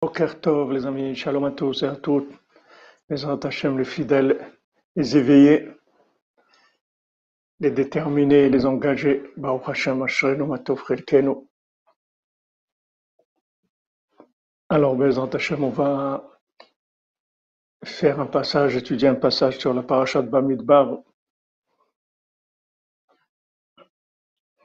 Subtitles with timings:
[0.00, 2.32] Tov, les amis, shalom à tous et à toutes,
[3.10, 4.50] les Hachem, les fidèles,
[4.96, 5.68] les éveillés,
[7.58, 10.02] les déterminés, les engagés, Baruch Hashem.
[14.70, 16.26] Alors, Bezrat Hashem, on va
[17.84, 21.02] faire un passage, étudier un passage sur la parashat Bamidbar.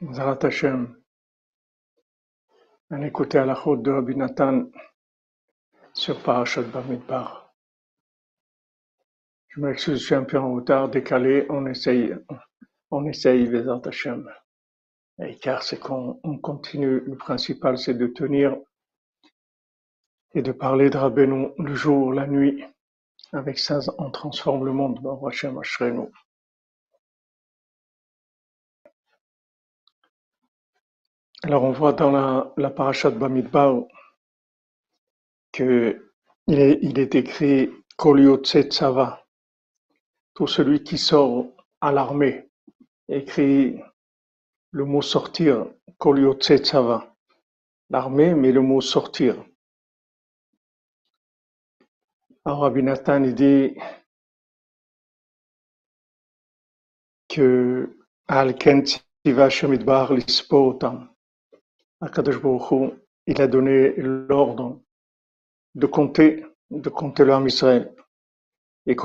[0.00, 0.96] Bezrat Hashem,
[2.88, 4.70] on écouter à la chôte de Rabbi Nathan,
[5.96, 7.54] sur Parashat Bamidbar.
[9.48, 12.14] Je m'excuse, je suis un peu en retard, décalé, on essaye,
[12.90, 14.30] on essaye les Hashem.
[15.24, 18.54] Et car c'est qu'on on continue, le principal c'est de tenir
[20.34, 22.62] et de parler de Rabbeinu le jour, la nuit.
[23.32, 25.00] Avec ça, on transforme le monde.
[31.42, 33.84] Alors on voit dans la, la Parashat Bamidbar
[35.56, 39.26] qu'il est, il est écrit Koliotse Tsava,
[40.34, 41.46] tout celui qui sort
[41.80, 42.50] à l'armée,
[43.08, 43.80] écrit
[44.70, 47.16] le mot sortir, Koliotse Tsava,
[47.88, 49.42] l'armée, mais le mot sortir.
[52.44, 53.74] Alors Rabbi Nathan il dit
[57.28, 57.96] que
[63.28, 64.80] il a donné l'ordre
[65.76, 67.94] de compter, de compter l'homme Israël.
[68.86, 68.96] Et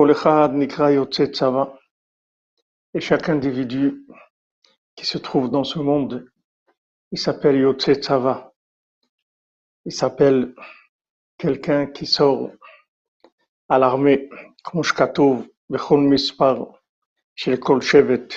[2.93, 4.05] et chaque individu
[4.95, 6.25] qui se trouve dans ce monde,
[7.11, 8.53] il s'appelle Yotse Tzava.
[9.85, 10.55] Il s'appelle
[11.37, 12.51] quelqu'un qui sort
[13.67, 14.29] à l'armée,
[14.63, 14.83] comme
[16.07, 16.67] Mispar,
[17.35, 18.27] chez Kol Shevet.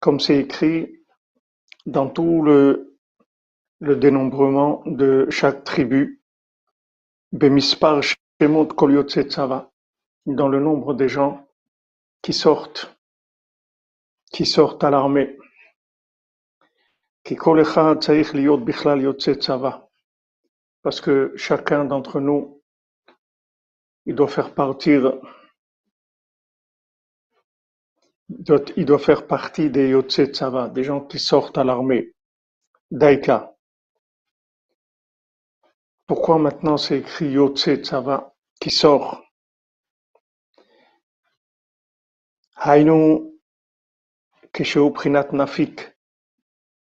[0.00, 1.02] Comme c'est écrit
[1.86, 2.98] dans tout le,
[3.80, 6.17] le dénombrement de chaque tribu,
[7.32, 9.70] Shemot Kol Yotze Tzava,
[10.26, 11.46] dans le nombre des gens
[12.22, 12.96] qui sortent,
[14.32, 15.36] qui sortent à l'armée.
[17.24, 19.88] Echad Tzarich Liot Bichlal Yotze Tzava,
[20.82, 22.62] parce que chacun d'entre nous,
[24.06, 25.20] il doit faire partir,
[28.76, 32.14] il doit faire partie des Yotze Tzava, des gens qui sortent à l'armée.
[32.90, 33.57] Daika.
[36.08, 39.22] Pourquoi maintenant c'est écrit Yotse Tzava qui sort?
[42.56, 43.30] Hainu
[44.52, 45.94] Kesheu Prinat Nafik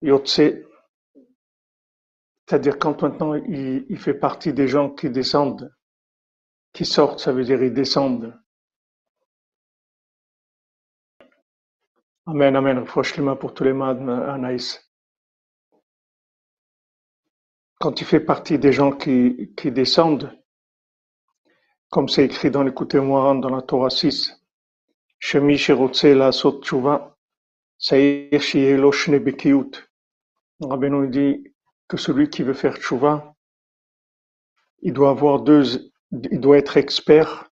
[0.02, 0.42] Yotse
[2.48, 5.74] c'est-à-dire quand maintenant il, il, fait partie des gens qui descendent,
[6.74, 8.38] qui sortent, ça veut dire ils descendent.
[12.26, 12.86] Amen, amen.
[12.86, 14.93] Franchement pour tous les madmes, Anaïs
[17.84, 20.32] quand il fait partie des gens qui, qui descendent,
[21.90, 24.42] comme c'est écrit dans l'écouté Moharan dans la Torah 6,
[25.20, 27.18] Shemi Sherotse la Sot Tshuva,
[27.78, 29.72] Saïr Shielo Shne Bekiut.
[30.62, 31.54] Rabbeinu dit
[31.90, 33.36] que celui qui veut faire Tshuva,
[34.82, 35.92] il doit avoir deux,
[36.32, 37.52] il doit être expert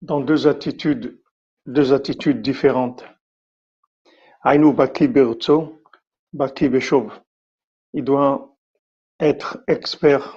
[0.00, 1.20] dans deux attitudes,
[1.66, 3.04] deux attitudes différentes.
[4.44, 5.82] Ainu Baki Bertso,
[6.32, 7.20] Baki Beshov.
[7.94, 8.53] Il doit
[9.24, 10.36] être expert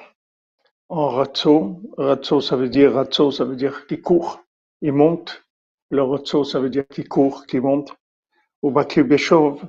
[0.90, 1.82] en ratso.
[1.98, 4.44] Ratso, ça veut dire ratso, ça veut dire qui court,
[4.82, 5.44] il monte.
[5.90, 7.94] Le ratso, ça veut dire qui court, qui monte.
[8.62, 9.62] Ou Beshov,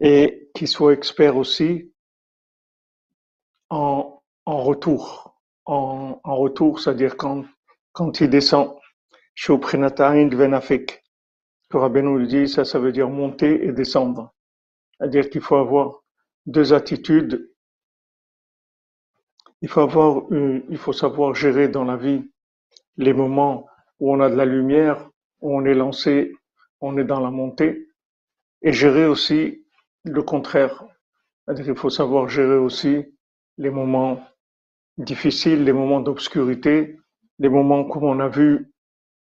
[0.00, 1.92] et qui soit expert aussi
[3.70, 5.34] en, en retour.
[5.64, 7.44] En, en retour, c'est-à-dire quand,
[7.92, 8.74] quand il descend.
[9.34, 11.02] Shuprinataïn Venafik.
[11.70, 14.34] Que Rabbeinu dit, ça, ça veut dire monter et descendre.
[14.98, 16.02] C'est-à-dire qu'il faut avoir
[16.46, 17.47] deux attitudes
[19.62, 22.22] il faut avoir il faut savoir gérer dans la vie
[22.96, 23.66] les moments
[24.00, 25.10] où on a de la lumière,
[25.40, 26.32] où on est lancé,
[26.80, 27.88] on est dans la montée,
[28.62, 29.64] et gérer aussi
[30.04, 30.84] le contraire.
[31.44, 33.04] C'est-à-dire qu'il faut savoir gérer aussi
[33.56, 34.20] les moments
[34.96, 36.96] difficiles, les moments d'obscurité,
[37.38, 38.72] les moments comme on a vu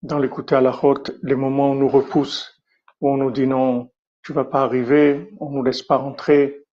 [0.03, 2.61] dans l'écouter à la route, les moments où on nous repousse,
[3.01, 3.91] où on nous dit non,
[4.23, 6.65] tu vas pas arriver, on nous laisse pas rentrer,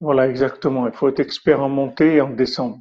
[0.00, 0.86] voilà, exactement.
[0.86, 2.80] Il faut être expert en montée et en descente.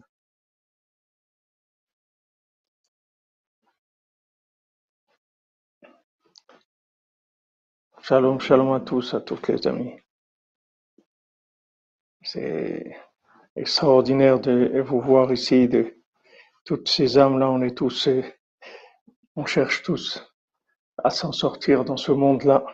[8.02, 9.96] Shalom, shalom à tous, à tous les amis.
[12.22, 12.96] C'est
[13.56, 15.98] extraordinaire de vous voir ici, de
[16.66, 18.10] toutes ces âmes-là, on est tous,
[19.36, 20.24] on cherche tous
[21.04, 22.66] à s'en sortir dans ce monde-là.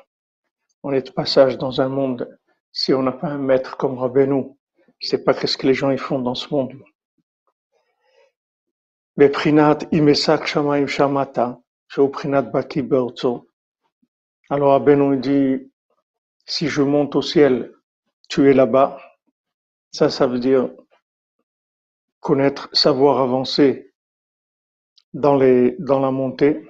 [0.84, 2.28] On est de passage dans un monde
[2.72, 4.56] si on n'a pas un maître comme Rabbeinu,
[5.02, 6.74] sais pas qu'est-ce que les gens ils font dans ce monde.
[14.50, 15.72] Alors Aben dit,
[16.46, 17.74] si je monte au ciel,
[18.30, 19.00] tu es là-bas.
[19.92, 20.70] Ça, ça veut dire
[22.20, 23.94] connaître, savoir avancer
[25.14, 26.66] dans les, dans la montée.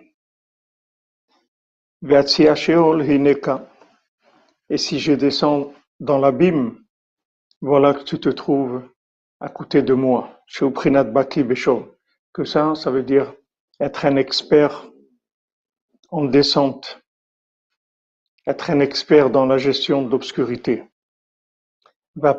[4.69, 6.83] Et si je descends dans l'abîme,
[7.61, 8.83] voilà que tu te trouves
[9.39, 10.41] à côté de moi.
[12.33, 13.33] Que ça, ça veut dire
[13.79, 14.89] être un expert
[16.09, 17.01] en descente,
[18.47, 20.83] être un expert dans la gestion d'obscurité.
[22.15, 22.37] Va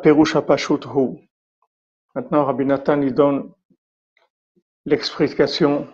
[2.15, 3.51] Maintenant, Rabbi Nathan il donne
[4.85, 5.87] l'explication.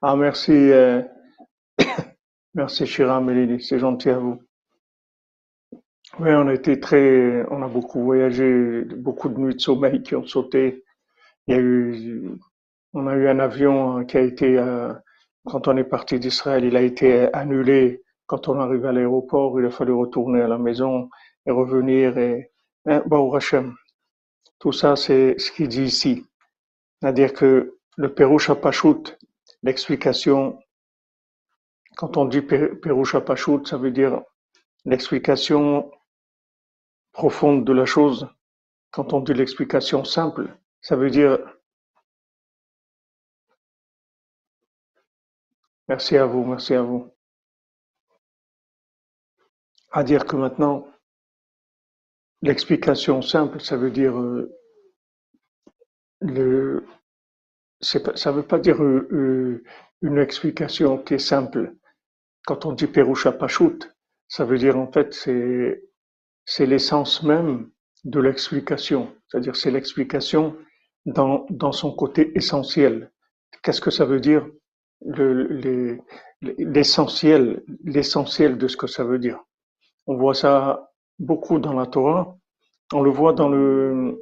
[0.00, 1.02] Ah, merci, euh,
[2.54, 4.47] merci Shira Melili, c'est gentil à vous.
[6.20, 10.16] Oui, on a été très, on a beaucoup voyagé, beaucoup de nuits de sommeil qui
[10.16, 10.84] ont sauté.
[11.46, 12.30] Il y a eu,
[12.92, 14.92] on a eu un avion qui a été, euh,
[15.44, 18.02] quand on est parti d'Israël, il a été annulé.
[18.26, 21.08] Quand on arrive à l'aéroport, il a fallu retourner à la maison
[21.46, 22.50] et revenir et,
[22.86, 23.02] hein,
[23.34, 23.74] Hashem.
[24.58, 26.26] Tout ça, c'est ce qu'il dit ici.
[27.00, 29.16] C'est-à-dire que le Pérouche Pashut,
[29.62, 30.58] l'explication,
[31.96, 34.20] quand on dit Pérouche Pashut, ça veut dire
[34.84, 35.90] l'explication
[37.12, 38.28] profonde de la chose,
[38.90, 41.38] quand on dit l'explication simple, ça veut dire
[45.88, 47.10] merci à vous, merci à vous.
[49.90, 50.86] À dire que maintenant,
[52.42, 54.54] l'explication simple, ça veut dire euh,
[56.20, 56.84] le,
[57.80, 59.64] ça veut pas dire euh, euh,
[60.02, 61.74] une explication qui est simple.
[62.46, 63.78] Quand on dit Perusha Pashut,
[64.28, 65.82] ça veut dire en fait c'est
[66.50, 67.68] c'est l'essence même
[68.04, 70.56] de l'explication, c'est-à-dire c'est l'explication
[71.04, 73.12] dans, dans son côté essentiel.
[73.62, 74.48] Qu'est-ce que ça veut dire
[76.40, 79.38] l'essentiel, l'essentiel de ce que ça veut dire?
[80.06, 82.34] On voit ça beaucoup dans la Torah,
[82.94, 84.18] on le voit dans le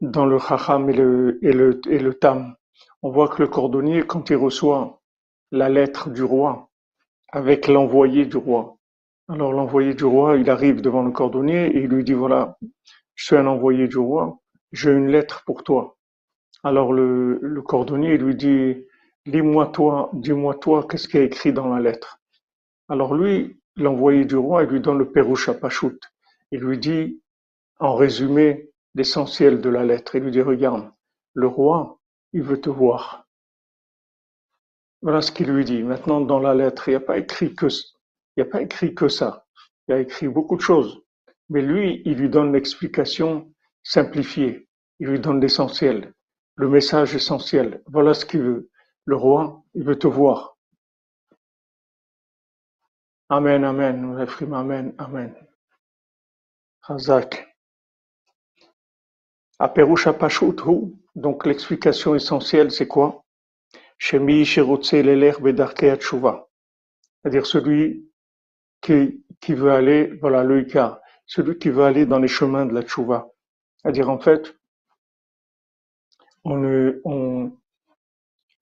[0.00, 2.56] dans le Chacham et le, et le, et le Tam.
[3.02, 5.00] On voit que le cordonnier, quand il reçoit
[5.52, 6.70] la lettre du roi
[7.30, 8.77] avec l'envoyé du roi,
[9.28, 12.56] alors l'envoyé du roi, il arrive devant le cordonnier et il lui dit, voilà,
[13.14, 14.38] je suis un envoyé du roi,
[14.72, 15.96] j'ai une lettre pour toi.
[16.64, 18.84] Alors le, le cordonnier lui dit,
[19.26, 22.20] lis-moi toi, dis-moi toi, qu'est-ce qui est écrit dans la lettre?
[22.88, 26.00] Alors lui, l'envoyé du roi, il lui donne le Pérouche Pashut.
[26.50, 27.22] Il lui dit,
[27.78, 30.14] en résumé, l'essentiel de la lettre.
[30.14, 30.90] Il lui dit, regarde,
[31.34, 32.00] le roi,
[32.32, 33.26] il veut te voir.
[35.02, 35.82] Voilà ce qu'il lui dit.
[35.82, 37.66] Maintenant, dans la lettre, il n'y a pas écrit que
[38.38, 39.48] il a pas écrit que ça.
[39.88, 41.02] Il a écrit beaucoup de choses.
[41.48, 43.52] Mais lui, il lui donne l'explication
[43.82, 44.68] simplifiée.
[45.00, 46.14] Il lui donne l'essentiel,
[46.54, 47.82] le message essentiel.
[47.86, 48.70] Voilà ce qu'il veut.
[49.06, 50.56] Le roi, il veut te voir.
[53.28, 54.24] Amen, amen.
[54.52, 55.34] Amen, amen.
[56.86, 57.56] Hazak.
[59.58, 60.16] Aperusha
[61.16, 63.24] donc l'explication essentielle, c'est quoi?
[63.98, 64.46] Shemi
[67.24, 68.07] C'est-à-dire celui
[68.80, 72.74] qui, qui veut aller, voilà le Ika, celui qui veut aller dans les chemins de
[72.74, 73.28] la tchouva.
[73.76, 74.54] C'est-à-dire en fait,
[76.44, 77.52] on,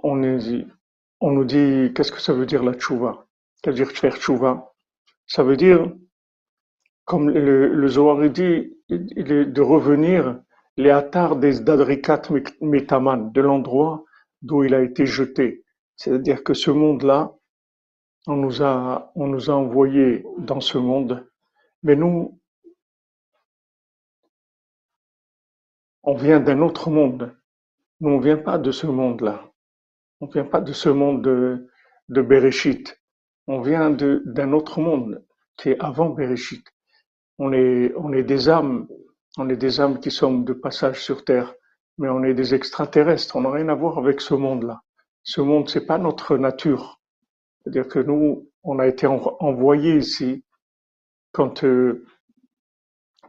[0.02, 3.26] on, nous dit qu'est-ce que ça veut dire la tchouva?
[3.54, 4.72] C'est-à-dire faire tchouva.
[5.26, 5.92] Ça veut dire,
[7.04, 10.40] comme le, le Zohar dit, de revenir
[10.76, 12.22] les attars des d'Adrikat
[12.60, 14.04] Metaman, de l'endroit
[14.42, 15.64] d'où il a été jeté.
[15.96, 17.32] C'est-à-dire que ce monde-là,
[18.26, 21.26] on nous a, on nous a envoyés dans ce monde,
[21.82, 22.40] mais nous,
[26.02, 27.36] on vient d'un autre monde.
[28.00, 29.50] Nous, on vient pas de ce monde-là.
[30.20, 31.68] On vient pas de ce monde de,
[32.08, 33.00] de Bereshit.
[33.46, 35.24] On vient d'un autre monde
[35.56, 36.66] qui est avant Bereshit.
[37.38, 38.88] On est, on est des âmes,
[39.38, 41.54] on est des âmes qui sont de passage sur terre,
[41.98, 43.36] mais on est des extraterrestres.
[43.36, 44.80] On n'a rien à voir avec ce monde-là.
[45.22, 46.95] Ce monde, c'est pas notre nature.
[47.66, 50.44] C'est-à-dire que nous, on a été envoyés ici
[51.32, 52.06] quand, euh,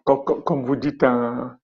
[0.03, 1.57] comme vous dites, un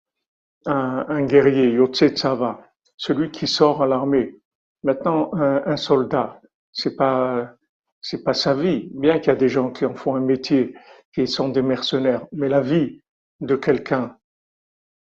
[1.26, 2.62] guerrier, Yotse Tsava,
[2.98, 4.40] celui qui sort à l'armée.
[4.82, 7.54] Maintenant, un, soldat, c'est pas,
[8.02, 8.90] c'est pas sa vie.
[8.96, 10.76] Bien qu'il y a des gens qui en font un métier,
[11.14, 13.02] qui sont des mercenaires, mais la vie
[13.40, 14.18] de quelqu'un,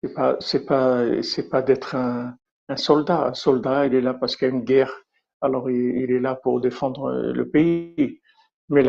[0.03, 2.35] c'est pas, c'est pas, c'est pas d'être un,
[2.67, 3.27] un soldat.
[3.27, 4.93] Un soldat, il est là parce qu'il y a une guerre
[5.41, 8.21] alors il, est là pour défendre euh, le pays.
[8.69, 8.83] Mais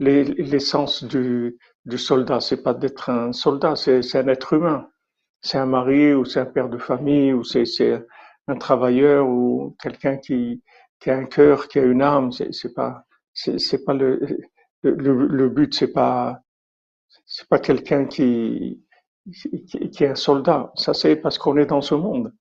[0.00, 1.58] l'essence du,
[1.88, 2.40] du soldat.
[2.40, 4.88] C'est pas d'être un soldat, c'est un être humain.
[5.40, 7.64] C'est un mari ou c'est un père de famille ou c'est
[8.48, 10.62] un travailleur ou quelqu'un qui,
[11.06, 12.32] a un cœur, qui a une âme.
[12.32, 16.40] C'est pas, c'est pas le, but, c'est pas,
[17.24, 18.84] c'est pas quelqu'un qui,
[19.26, 20.72] est un soldat.
[20.74, 22.34] Ça c'est parce qu'on est dans ce monde.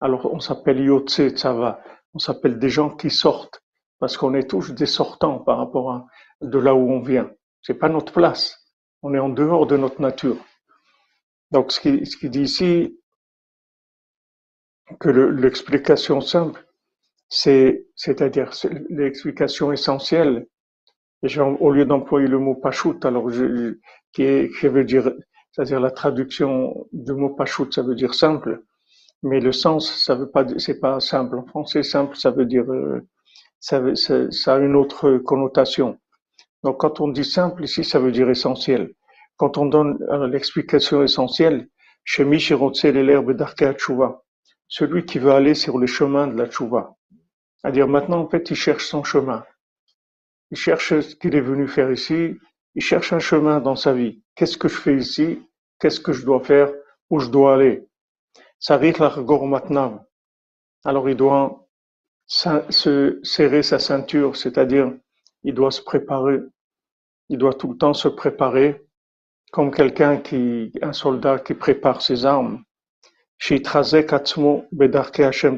[0.00, 1.80] Alors on s'appelle Yotse Tsava.
[2.14, 3.62] On s'appelle des gens qui sortent
[3.98, 6.06] parce qu'on est tous des sortants par rapport à
[6.40, 7.30] de là où on vient.
[7.62, 8.58] C'est pas notre place.
[9.02, 10.36] On est en dehors de notre nature.
[11.50, 12.98] Donc ce qui, dit ici,
[15.00, 16.66] que l'explication simple,
[17.28, 18.50] c'est, c'est-à-dire
[18.90, 20.46] l'explication essentielle,
[21.38, 23.30] au lieu d'employer le mot pachout, alors
[24.12, 25.12] qui, qui veut dire,
[25.52, 28.62] c'est-à-dire la traduction du mot pachout, ça veut dire simple,
[29.24, 31.38] mais le sens, ça veut pas, c'est pas simple.
[31.38, 33.00] En français, simple, ça veut dire, euh,
[33.58, 35.98] ça, ça, a une autre connotation.
[36.62, 38.92] Donc, quand on dit simple ici, ça veut dire essentiel.
[39.36, 41.68] Quand on donne euh, l'explication essentielle,
[42.04, 43.74] Shemi l'herbe d'Arkea
[44.68, 46.94] celui qui veut aller sur le chemin de la tchouva.
[47.56, 49.42] C'est-à-dire maintenant, en fait, il cherche son chemin.
[50.50, 52.36] Il cherche ce qu'il est venu faire ici.
[52.74, 54.22] Il cherche un chemin dans sa vie.
[54.34, 55.40] Qu'est-ce que je fais ici?
[55.80, 56.70] Qu'est-ce que je dois faire?
[57.08, 57.86] Où je dois aller?
[60.84, 61.68] Alors il doit
[62.26, 64.90] se serrer sa ceinture, c'est-à-dire
[65.42, 66.38] il doit se préparer.
[67.28, 68.86] Il doit tout le temps se préparer
[69.52, 72.64] comme quelqu'un qui, un soldat qui prépare ses armes.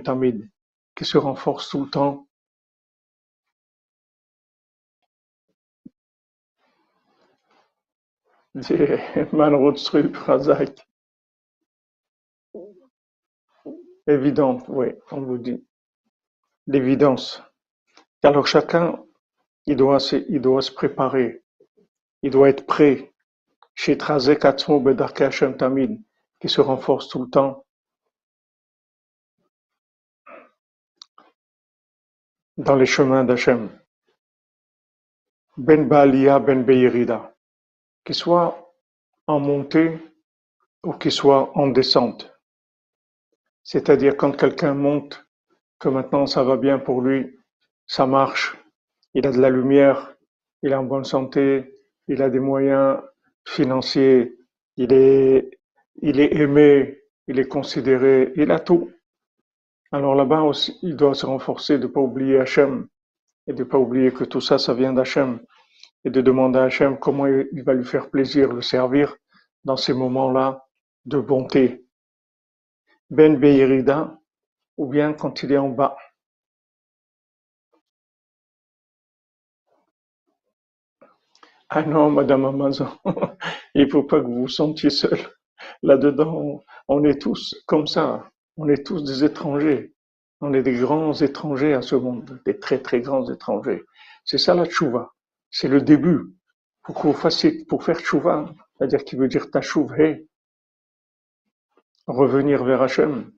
[0.03, 0.51] Tamid,
[0.97, 2.27] qui se renforce tout le temps.
[14.07, 15.67] Évident, oui, on vous dit.
[16.67, 17.43] L'évidence.
[18.23, 19.03] Alors chacun,
[19.67, 21.43] il doit, se, il doit se préparer.
[22.23, 23.13] Il doit être prêt.
[23.75, 24.41] Chez Trazek
[25.59, 26.01] Tamid,
[26.41, 27.67] qui se renforce tout le temps.
[32.57, 33.69] dans les chemins d'Hachem.
[35.57, 37.35] Ben Baalia, Ben Beirida,
[38.05, 38.73] qu'il soit
[39.27, 39.99] en montée
[40.83, 42.36] ou qu'il soit en descente.
[43.67, 45.27] C'est-à-dire quand quelqu'un monte,
[45.81, 47.37] que maintenant ça va bien pour lui,
[47.89, 48.57] ça marche,
[49.13, 50.15] il a de la lumière,
[50.63, 51.75] il est en bonne santé,
[52.07, 53.01] il a des moyens
[53.45, 54.37] financiers,
[54.77, 55.51] il est,
[56.01, 58.93] il est aimé, il est considéré, il a tout.
[59.91, 62.87] Alors là-bas aussi, il doit se renforcer de ne pas oublier Hachem
[63.49, 65.41] et de ne pas oublier que tout ça, ça vient d'Hachem
[66.05, 69.17] et de demander à Hachem comment il va lui faire plaisir, le servir
[69.65, 70.65] dans ces moments-là
[71.05, 71.86] de bonté.
[73.11, 74.19] Ben Beirida,
[74.77, 75.97] ou bien quand il est en bas.
[81.69, 82.89] Ah non, Madame Amazon,
[83.75, 85.19] il faut pas que vous vous sentiez seul.
[85.83, 88.29] Là-dedans, on est tous comme ça.
[88.57, 89.93] On est tous des étrangers.
[90.41, 93.83] On est des grands étrangers à ce monde, des très très grands étrangers.
[94.25, 95.13] C'est ça la tchouva.
[95.51, 96.35] C'est le début.
[96.83, 100.29] Pour que pour faire tchouva, c'est-à-dire qui veut dire tachouvé,
[102.07, 103.31] revenir vers Hachem.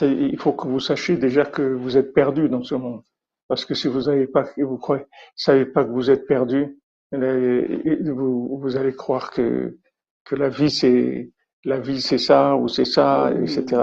[0.00, 3.02] Il faut que vous sachiez déjà que vous êtes perdu dans ce monde.
[3.48, 5.04] Parce que si vous n'avez pas, vous croyez,
[5.34, 6.78] savez pas que vous êtes perdu,
[7.12, 9.78] vous, vous allez croire que,
[10.24, 11.30] que la vie c'est,
[11.64, 13.82] la vie c'est ça ou c'est ça, etc.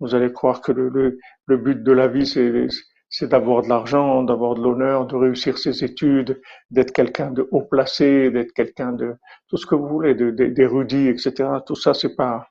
[0.00, 2.66] Vous allez croire que le, le, but de la vie, c'est,
[3.08, 7.62] c'est d'avoir de l'argent, d'avoir de l'honneur, de réussir ses études, d'être quelqu'un de haut
[7.62, 9.14] placé, d'être quelqu'un de
[9.48, 11.48] tout ce que vous voulez, d'érudit, etc.
[11.66, 12.48] Tout ça, c'est pas,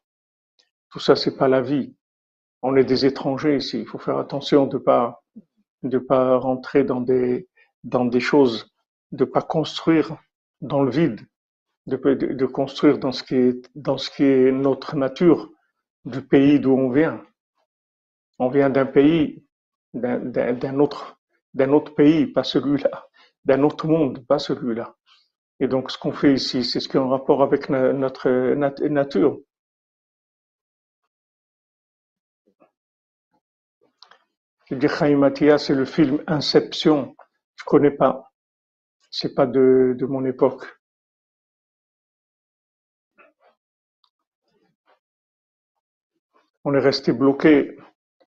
[0.94, 1.96] tout ça, c'est pas la vie.
[2.62, 3.80] On est des étrangers ici.
[3.80, 5.24] Il faut faire attention de pas,
[5.82, 7.50] de pas rentrer dans des,
[7.84, 8.72] dans des choses,
[9.12, 10.16] de pas construire
[10.62, 11.22] dans le vide,
[11.88, 15.50] de, de, construire dans ce qui est, dans ce qui est notre nature,
[16.06, 17.26] du pays d'où on vient.
[18.38, 19.44] On vient d'un pays,
[19.96, 21.18] d'un autre,
[21.56, 23.08] d'un autre pays, pas celui-là,
[23.46, 24.96] d'un autre monde, pas celui-là.
[25.60, 28.30] Et donc, ce qu'on fait ici, c'est ce qui est en rapport avec notre
[28.88, 29.40] nature.
[34.74, 37.16] Je dis c'est le film Inception.
[37.56, 38.32] Je connais pas.
[39.12, 40.66] C'est pas de, mon époque.
[46.66, 47.78] On est resté bloqué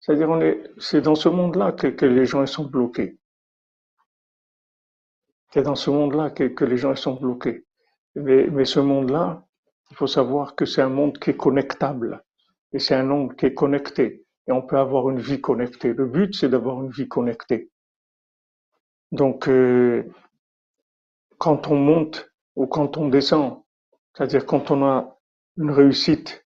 [0.01, 3.19] c'est-à-dire, on est, c'est dans ce monde-là que, les gens sont bloqués.
[5.53, 7.65] C'est dans ce monde-là que, les gens sont bloqués.
[8.15, 9.45] Mais, mais ce monde-là,
[9.91, 12.23] il faut savoir que c'est un monde qui est connectable.
[12.73, 14.25] Et c'est un monde qui est connecté.
[14.47, 15.93] Et on peut avoir une vie connectée.
[15.93, 17.69] Le but, c'est d'avoir une vie connectée.
[19.11, 20.03] Donc, euh,
[21.37, 23.61] quand on monte ou quand on descend,
[24.13, 25.17] C'est-à-dire quand on a
[25.57, 26.45] une réussite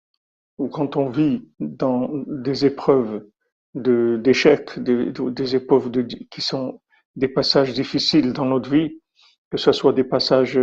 [0.58, 3.26] ou quand on vit dans des épreuves
[3.74, 5.92] d'échecs, des, épreuves
[6.30, 6.82] qui sont
[7.16, 9.02] des passages difficiles dans notre vie,
[9.50, 10.60] que ce soit des passages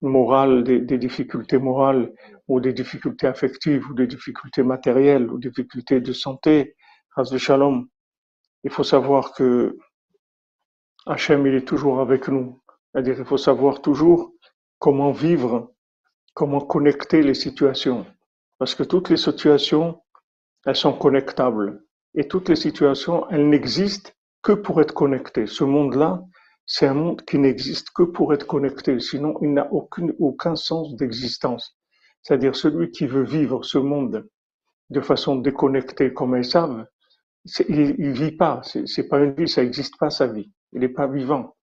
[0.00, 2.12] moraux, des, des difficultés morales,
[2.46, 6.76] ou des difficultés affectives, ou des difficultés matérielles, ou des difficultés de santé,
[7.36, 7.88] Shalom.
[8.64, 9.76] Il faut savoir que
[11.06, 12.60] Hachem, il est toujours avec nous.
[12.92, 14.32] C'est-à-dire, il faut savoir toujours
[14.78, 15.72] comment vivre,
[16.34, 18.06] comment connecter les situations.
[18.58, 20.00] Parce que toutes les situations,
[20.64, 21.82] elles sont connectables.
[22.14, 24.10] Et toutes les situations, elles n'existent
[24.42, 25.46] que pour être connectées.
[25.46, 26.22] Ce monde-là,
[26.70, 29.00] c'est un monde qui n'existe que pour être connecté.
[29.00, 31.78] Sinon, il n'a aucun sens d'existence.
[32.22, 34.28] C'est-à-dire, celui qui veut vivre ce monde
[34.90, 36.86] de façon déconnectée comme ils savent,
[37.68, 38.60] il, il vit pas.
[38.62, 40.52] C'est pas une vie, ça n'existe pas sa vie.
[40.72, 41.56] Il n'est pas vivant.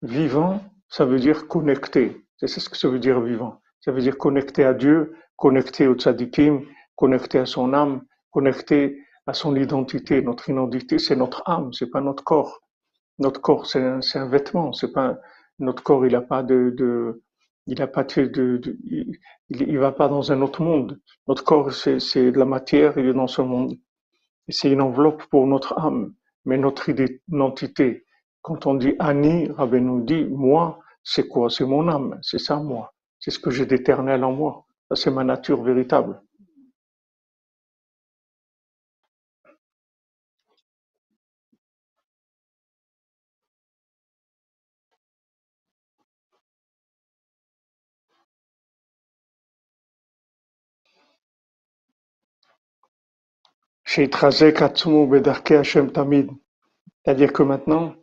[0.00, 2.26] Vivant, ça veut dire connecté.
[2.38, 3.60] C'est ce que ça veut dire vivant.
[3.82, 6.62] Ça veut dire connecté à Dieu, connecté au tzadikim,
[6.96, 10.22] connecté à son âme, connecté à son identité.
[10.22, 12.62] Notre identité, c'est notre âme, c'est pas notre corps.
[13.20, 14.72] Notre corps, c'est un, vêtement.
[14.72, 15.18] C'est pas
[15.58, 16.04] notre corps.
[16.06, 17.22] Il n'a pas de,
[17.66, 20.98] il a pas de, de, il, il, va pas dans un autre monde.
[21.28, 22.98] Notre corps, c'est de la matière.
[22.98, 23.76] Il est dans ce monde.
[24.48, 26.14] C'est une enveloppe pour notre âme.
[26.44, 28.04] Mais notre identité,
[28.42, 31.50] quand on dit Ani, Rabbi nous dit, moi, c'est quoi?
[31.50, 32.92] C'est mon âme, c'est ça moi.
[33.18, 34.64] C'est ce que j'ai d'éternel en moi.
[34.94, 36.20] C'est ma nature véritable.
[53.92, 54.54] C'est-à-dire
[57.32, 57.94] que maintenant,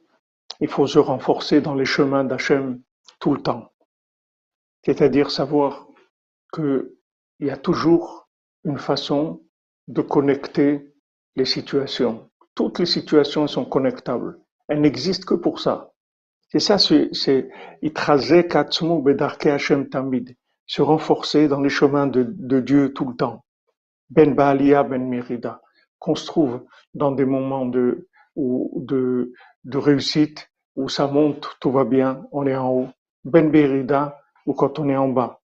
[0.59, 2.81] il faut se renforcer dans les chemins d'Hachem
[3.21, 3.71] tout le temps.
[4.83, 5.87] C'est-à-dire savoir
[6.53, 6.89] qu'il
[7.39, 8.27] y a toujours
[8.65, 9.41] une façon
[9.87, 10.93] de connecter
[11.37, 12.29] les situations.
[12.53, 14.41] Toutes les situations sont connectables.
[14.67, 15.93] Elles n'existent que pour ça.
[16.49, 17.09] C'est ça, c'est
[20.65, 23.45] se renforcer dans les chemins de, de Dieu tout le temps.
[24.09, 25.61] Ben Baalia, Ben Mirida
[25.99, 29.33] qu'on se trouve dans des moments de, de,
[29.63, 32.89] de réussite où ça monte, tout va bien, on est en haut.
[33.25, 35.41] Ben Berida, ou quand on est en bas.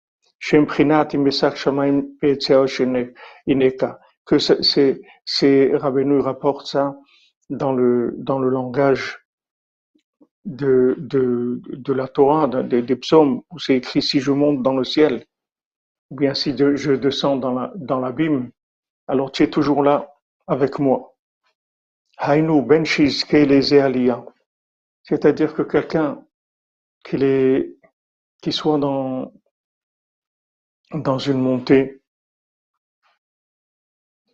[4.26, 6.96] Que c'est, c'est, Rabbeinu rapporte ça
[7.50, 9.20] dans le, dans le langage
[10.46, 14.76] de, de, de la Torah, des, des psaumes, où c'est écrit si je monte dans
[14.76, 15.26] le ciel,
[16.10, 18.52] ou bien si je descends dans la, dans l'abîme,
[19.08, 20.13] alors tu es toujours là
[20.48, 21.16] avec moi.
[22.20, 22.86] Ben
[25.04, 26.26] C'est-à-dire que quelqu'un
[27.04, 27.78] qui,
[28.42, 29.32] qui soit dans,
[31.18, 32.02] une montée,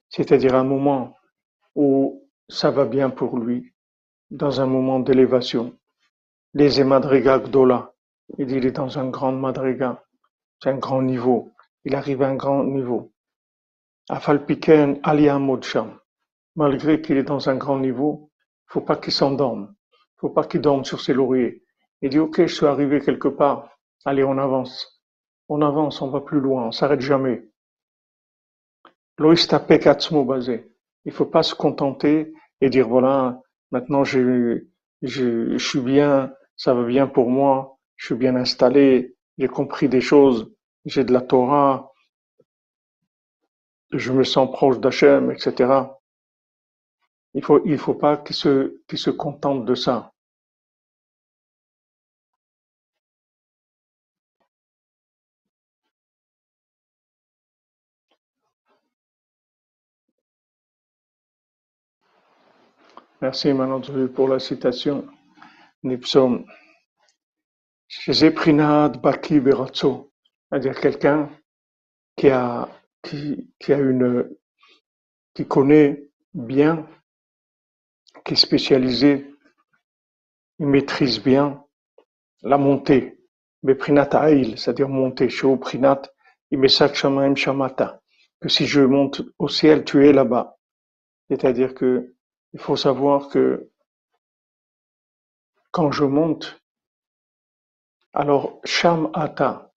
[0.10, 1.17] c'est-à-dire un moment
[1.76, 3.74] où ça va bien pour lui,
[4.32, 5.78] dans un moment d'élévation.
[6.54, 7.93] Les madriga gdola,
[8.38, 10.04] il est dans un grand madriga,
[10.62, 11.52] c'est un grand niveau,
[11.86, 13.12] il arrive à un grand niveau.
[14.10, 16.00] Afalpiken Alia Modsham
[16.60, 18.32] malgré qu'il est dans un grand niveau,
[18.67, 19.74] faut pas qu'il s'endorme,
[20.17, 21.63] faut pas qu'il dorme sur ses lauriers.
[22.02, 23.69] Il dit, ok, je suis arrivé quelque part,
[24.04, 25.02] allez, on avance.
[25.48, 27.48] On avance, on va plus loin, on s'arrête jamais.
[30.26, 30.69] basé.
[31.06, 33.41] Il faut pas se contenter et dire, voilà,
[33.72, 34.65] maintenant je,
[35.02, 40.02] je suis bien, ça va bien pour moi, je suis bien installé, j'ai compris des
[40.02, 41.88] choses, j'ai de la Torah,
[43.91, 45.73] je me sens proche d'Hachem, etc.
[47.34, 50.13] Il faut, il faut pas qu'ils se, qu'ils se contentent de ça.
[63.21, 63.82] Merci Manon
[64.15, 65.06] pour la citation.
[65.84, 66.45] Nipsom.
[68.10, 70.12] Zeprinad Baki Beratso,
[70.49, 71.30] c'est-à-dire quelqu'un
[72.15, 72.69] qui a,
[73.04, 73.50] qui,
[75.48, 76.88] connaît bien
[78.26, 79.34] qui est spécialisé,
[80.60, 81.64] il maîtrise bien
[82.42, 83.20] la montée.
[83.64, 84.10] Beprinat
[84.56, 85.28] c'est-à-dire monter.
[85.60, 86.02] Prinat,
[86.94, 88.02] Shamaim Shamata.
[88.40, 90.58] Que si je monte au ciel, tu es là-bas.
[91.30, 92.16] C'est-à-dire que
[92.54, 93.70] il faut savoir que
[95.72, 96.62] quand je monte,
[98.14, 99.72] alors Shamata,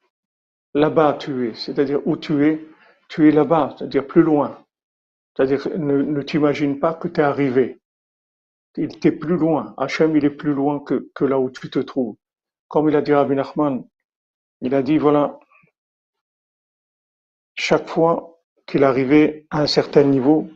[0.75, 1.55] là-bas tu es.
[1.55, 2.65] C'est-à-dire où tu es,
[3.13, 4.65] tu es là-bas, c'est-à-dire plus loin.
[5.37, 7.83] C'est-à-dire ne, ne t'imagine pas que tu es arrivé
[8.77, 9.75] il était plus loin.
[9.77, 12.17] Hachem, il est plus loin que, là où tu te trouves.
[12.69, 13.85] Comme il a dit à Rabbi Nachman,
[14.61, 15.39] il a dit, voilà,
[17.55, 20.49] chaque fois qu'il arrivait à un certain niveau,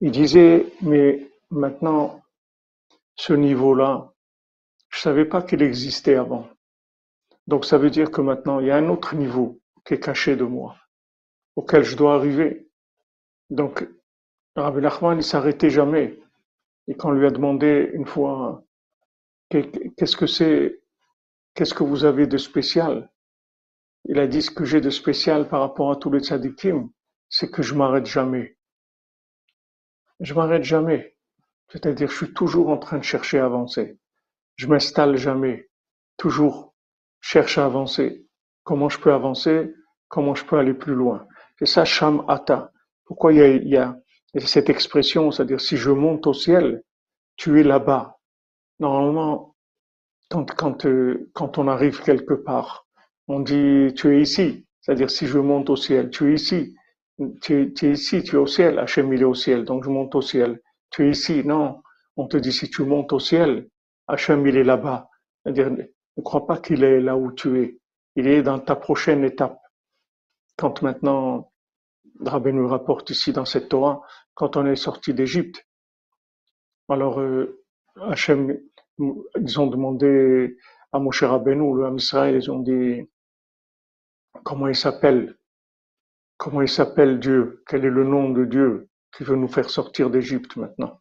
[0.00, 2.22] il disait, mais maintenant,
[3.16, 4.12] ce niveau-là,
[4.88, 6.48] je savais pas qu'il existait avant.
[7.46, 10.36] Donc ça veut dire que maintenant, il y a un autre niveau qui est caché
[10.36, 10.76] de moi,
[11.56, 12.68] auquel je dois arriver.
[13.50, 13.86] Donc,
[14.56, 16.18] Rabbi Nachman, il s'arrêtait jamais.
[16.88, 18.64] Et quand on lui a demandé une fois,
[19.50, 20.80] qu'est-ce que c'est,
[21.54, 23.10] qu'est-ce que vous avez de spécial?
[24.04, 26.90] Il a dit ce que j'ai de spécial par rapport à tous les tzadikim,
[27.28, 28.56] c'est que je m'arrête jamais.
[30.20, 31.16] Je m'arrête jamais.
[31.68, 33.98] C'est-à-dire, je suis toujours en train de chercher à avancer.
[34.56, 35.70] Je m'installe jamais.
[36.16, 36.74] Toujours
[37.20, 38.26] cherche à avancer.
[38.64, 39.72] Comment je peux avancer?
[40.08, 41.26] Comment je peux aller plus loin?
[41.58, 42.72] C'est ça, Sham Ata.
[43.04, 43.96] Pourquoi il y a,
[44.34, 46.82] il cette expression, c'est-à-dire si je monte au ciel,
[47.36, 48.18] tu es là-bas.
[48.80, 49.54] Normalement,
[50.30, 52.86] quand, quand, euh, quand on arrive quelque part,
[53.28, 54.66] on dit tu es ici.
[54.80, 56.74] C'est-à-dire si je monte au ciel, tu es ici.
[57.42, 58.78] Tu, tu es ici, tu es au ciel.
[58.78, 60.60] Hachem il est au ciel, donc je monte au ciel.
[60.90, 61.44] Tu es ici.
[61.44, 61.82] Non,
[62.16, 63.68] on te dit si tu montes au ciel,
[64.08, 65.08] Hachem il est là-bas.
[65.42, 67.78] C'est-à-dire ne crois pas qu'il est là où tu es.
[68.16, 69.58] Il est dans ta prochaine étape.
[70.56, 71.52] Quand maintenant,
[72.20, 74.02] Rabbi nous rapporte ici dans cette Torah,
[74.34, 75.66] quand on est sorti d'Égypte,
[76.88, 77.62] alors euh,
[78.00, 78.58] Hachem,
[78.98, 80.56] ils ont demandé
[80.92, 81.98] à Moshe Rabbeinu, le Ham
[82.34, 83.08] ils ont dit
[84.44, 85.36] comment il s'appelle,
[86.36, 90.10] comment il s'appelle Dieu, quel est le nom de Dieu qui veut nous faire sortir
[90.10, 91.00] d'Égypte maintenant?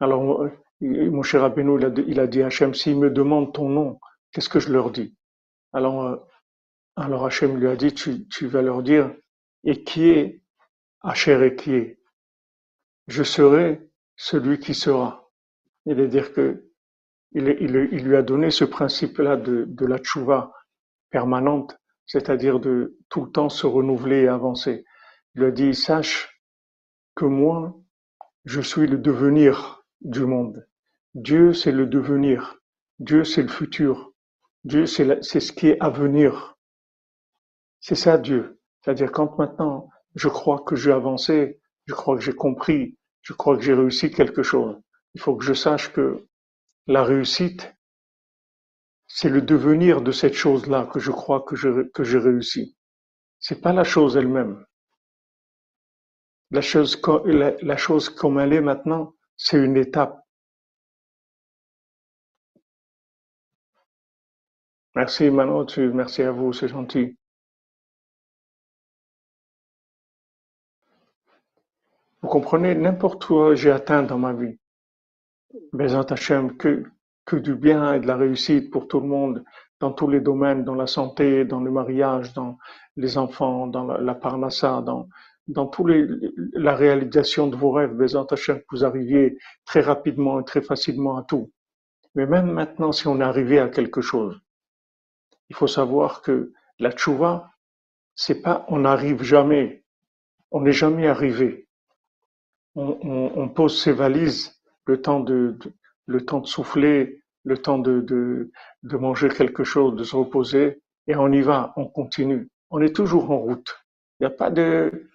[0.00, 0.48] Alors
[0.80, 4.00] Moshe Rabbeinu, il a, il a dit à Hachem, s'ils me demandent ton nom,
[4.32, 5.16] qu'est-ce que je leur dis?
[5.72, 6.16] Alors, euh,
[6.96, 9.14] alors Hachem lui a dit, tu, tu vas leur dire,
[9.64, 10.42] et qui est
[11.02, 12.00] Hacher et qui est?
[13.08, 15.30] Je serai celui qui sera.
[15.84, 16.70] C'est-à-dire que
[17.32, 20.52] il, il, il, lui a donné ce principe-là de, de la tchouva
[21.10, 21.76] permanente,
[22.06, 24.84] c'est-à-dire de tout le temps se renouveler et avancer.
[25.34, 26.40] Il lui a dit, sache
[27.14, 27.76] que moi,
[28.46, 30.66] je suis le devenir du monde.
[31.14, 32.56] Dieu, c'est le devenir.
[32.98, 34.12] Dieu, c'est le futur.
[34.64, 36.53] Dieu, c'est ce qui est à venir.
[37.86, 38.58] C'est ça Dieu.
[38.80, 43.58] C'est-à-dire quand maintenant je crois que j'ai avancé, je crois que j'ai compris, je crois
[43.58, 44.80] que j'ai réussi quelque chose,
[45.12, 46.26] il faut que je sache que
[46.86, 47.76] la réussite,
[49.06, 52.74] c'est le devenir de cette chose-là que je crois que j'ai que j'ai réussi.
[53.38, 54.64] C'est pas la chose elle-même.
[56.52, 60.18] La chose, comme elle est maintenant, c'est une étape.
[64.94, 67.18] Merci Mano, merci à vous, c'est gentil.
[72.24, 74.58] Vous comprenez, n'importe où j'ai atteint dans ma vie,
[75.74, 76.84] Bézant Hachem, que,
[77.26, 79.44] que du bien et de la réussite pour tout le monde,
[79.78, 82.56] dans tous les domaines, dans la santé, dans le mariage, dans
[82.96, 85.06] les enfants, dans la, la parnassa, dans,
[85.48, 85.86] dans tous
[86.54, 91.18] la réalisation de vos rêves, Bézant Hachem, que vous arriviez très rapidement et très facilement
[91.18, 91.52] à tout.
[92.14, 94.40] Mais même maintenant, si on est arrivé à quelque chose,
[95.50, 97.50] il faut savoir que la tchouva,
[98.14, 99.84] c'est pas on n'arrive jamais,
[100.50, 101.63] on n'est jamais arrivé
[102.74, 105.56] on, pose ses valises, le temps de,
[106.44, 108.50] souffler, le temps de,
[108.82, 112.48] manger quelque chose, de se reposer, et on y va, on continue.
[112.70, 113.76] On est toujours en route.
[114.18, 115.08] Il n'y a pas de,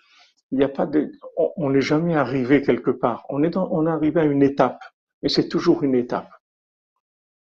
[0.52, 3.26] il a pas de, on n'est jamais arrivé quelque part.
[3.30, 4.82] On est arrivé à une étape,
[5.22, 6.30] mais c'est toujours une étape.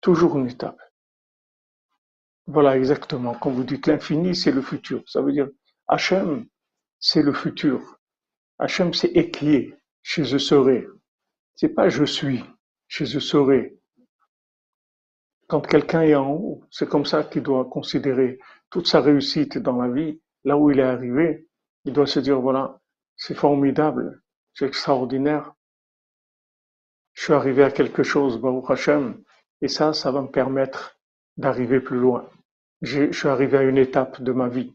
[0.01, 0.79] Toujours une étape.
[2.47, 3.35] Voilà exactement.
[3.35, 5.03] Quand vous dites l'infini, c'est le futur.
[5.07, 5.49] Ça veut dire
[5.87, 6.47] Hachem,
[6.99, 7.99] c'est le futur.
[8.59, 9.78] Hachem, c'est chez
[10.17, 10.89] je serai.
[11.55, 12.43] C'est pas je suis,
[12.89, 13.79] chez je serai.
[15.49, 18.39] Quand quelqu'un est en haut, c'est comme ça qu'il doit considérer
[18.71, 21.47] toute sa réussite dans la vie, là où il est arrivé.
[21.85, 22.81] Il doit se dire, voilà,
[23.17, 24.23] c'est formidable,
[24.55, 25.53] c'est extraordinaire.
[27.13, 29.23] Je suis arrivé à quelque chose, Baruch Hashem,
[29.61, 30.99] et ça, ça va me permettre
[31.37, 32.29] d'arriver plus loin.
[32.81, 34.75] Je suis arrivé à une étape de ma vie.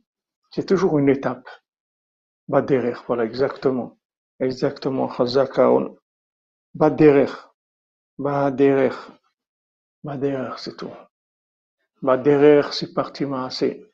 [0.52, 1.50] C'est toujours une étape.
[2.48, 3.98] derrière, voilà, exactement.
[4.40, 5.96] Exactement, Chazakaon.
[6.74, 7.32] Baderer.
[8.18, 8.96] Baderer.
[10.04, 10.92] Baderer, c'est tout.
[12.02, 13.86] Baderer, c'est parti assez.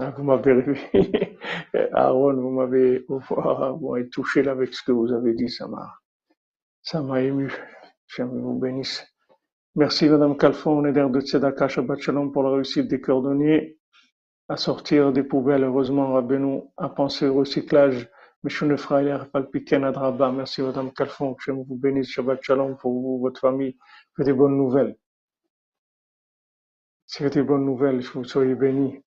[0.00, 1.38] Ah, vous m'avez réveillé.
[1.92, 3.20] Aaron, vous m'avez bon,
[4.12, 5.92] touché là avec ce que vous avez dit, ça m'a,
[6.82, 7.52] ça m'a ému.
[8.14, 9.04] Dieu vous bénisse.
[9.74, 12.00] Merci Madame Calfon, on est d'air de Tzedaka Shabbat
[12.32, 13.78] pour la réussite des cordonniers
[14.48, 15.64] à sortir des poubelles.
[15.64, 18.08] Heureusement, Rabbeinu a pensé au recyclage
[18.44, 18.64] Merci
[20.62, 23.76] Madame Calfon, que je vous bénisse, Shabbat Shalom pour vous, votre famille,
[24.14, 24.96] que des bonnes nouvelles.
[27.06, 29.02] C'est des bonnes nouvelles, je vous soyez bénis.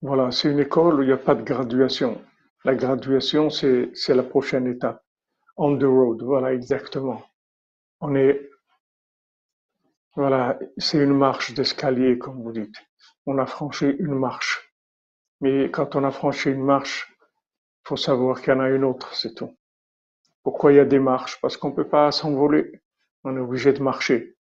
[0.00, 2.24] Voilà, c'est une école où il n'y a pas de graduation.
[2.64, 5.04] La graduation, c'est la prochaine étape.
[5.58, 7.22] On the road, voilà, exactement.
[8.00, 8.48] On est,
[10.16, 12.76] voilà, c'est une marche d'escalier, comme vous dites.
[13.26, 14.69] On a franchi une marche.
[15.40, 17.12] Mais quand on a franchi une marche,
[17.84, 19.56] il faut savoir qu'il y en a une autre, c'est tout.
[20.42, 21.40] Pourquoi il y a des marches?
[21.40, 22.80] Parce qu'on ne peut pas s'envoler.
[23.24, 24.36] On est obligé de marcher.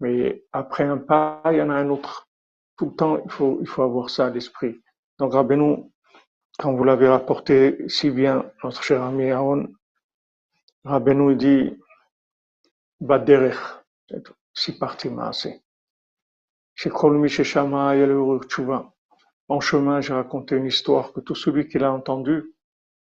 [0.00, 2.28] Mais après un pas, il y en a un autre.
[2.76, 4.80] Tout le temps, il faut, il faut avoir ça à l'esprit.
[5.18, 5.90] Donc, Rabbeinu,
[6.58, 9.68] quand vous l'avez rapporté si bien, notre cher ami Aaron,
[10.84, 11.78] Rabbeinu dit,
[13.00, 13.58] Baderech,
[14.54, 15.62] si parti assez.
[16.74, 17.94] Chez Kolmi, chez Shama,
[19.48, 22.54] En chemin, j'ai raconté une histoire que tout celui qui l'a entendu,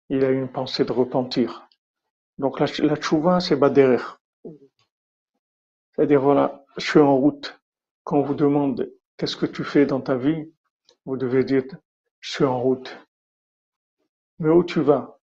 [0.09, 1.67] il a une pensée de repentir.
[2.37, 4.01] Donc la, la tchouva, c'est Baderech.
[5.95, 7.59] C'est-à-dire, voilà, je suis en route.
[8.03, 10.51] Quand on vous demande qu'est-ce que tu fais dans ta vie,
[11.05, 11.63] vous devez dire
[12.19, 12.95] je suis en route.
[14.39, 15.19] Mais où tu vas?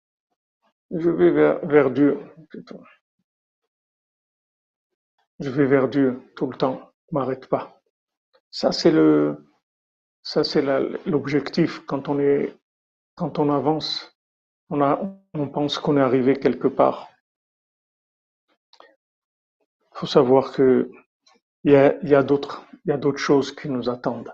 [0.92, 2.20] Je vais vers, vers Dieu.
[5.40, 6.92] Je vais vers Dieu tout le temps.
[7.12, 7.82] M'arrête pas.
[8.52, 9.49] Ça c'est le,
[10.30, 10.62] ça c'est
[11.08, 12.56] l'objectif quand on est,
[13.16, 14.16] quand on avance.
[14.70, 15.02] On a,
[15.34, 17.10] on pense qu'on est arrivé quelque part.
[19.92, 20.92] Il faut savoir que
[21.64, 24.32] il y a, d'autres, il y a d'autres choses qui nous attendent.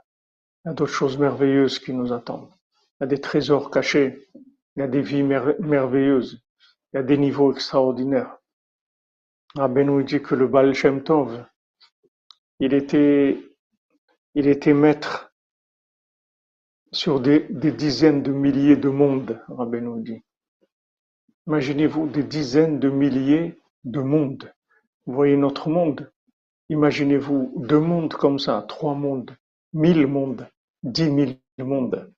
[0.66, 2.52] Il y a d'autres choses merveilleuses qui nous attendent.
[3.00, 4.28] Il y a des trésors cachés.
[4.76, 6.44] Il y a des vies merveilleuses.
[6.92, 8.36] Il y a des niveaux extraordinaires.
[9.56, 11.46] Rabbi nous dit que le Baal Shem Tov,
[12.60, 13.42] il était,
[14.34, 15.32] il était maître
[16.96, 20.24] sur des, dizaines de milliers de mondes, Rabbi nous dit.
[21.46, 24.54] Imaginez-vous des dizaines de milliers de mondes.
[25.06, 26.10] Vous voyez notre monde.
[26.70, 29.36] Imaginez-vous deux mondes comme ça, trois mondes,
[29.74, 30.48] mille mondes,
[30.84, 32.12] dix mille mondes,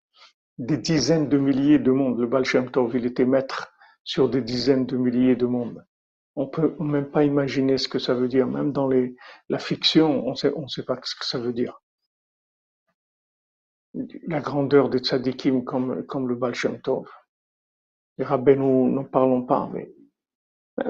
[0.60, 2.20] des dizaines de milliers de mondes.
[2.20, 5.84] Le Baal Tov, il était maître sur des dizaines de milliers de mondes.
[6.36, 8.46] On peut même pas imaginer ce que ça veut dire.
[8.46, 8.88] Même dans
[9.50, 11.82] la fiction, on sait, on sait pas ce que ça veut dire.
[14.28, 17.10] La grandeur des tzadikim comme, comme le Baal Shem Tov.
[18.18, 19.92] Les rabbins, nous n'en parlons pas, mais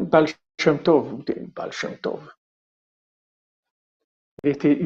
[0.01, 0.27] Baal
[0.59, 1.23] Shem Tov,
[1.55, 2.33] Baal Shem Tov.
[4.43, 4.77] Il était,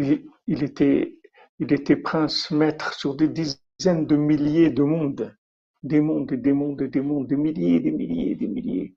[0.47, 1.19] il, était,
[1.59, 5.35] il était prince maître sur des dizaines de milliers de mondes,
[5.83, 8.95] des mondes et des mondes et des mondes, des milliers, des milliers, des milliers.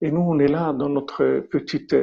[0.00, 1.96] Et nous, on est là dans notre petite,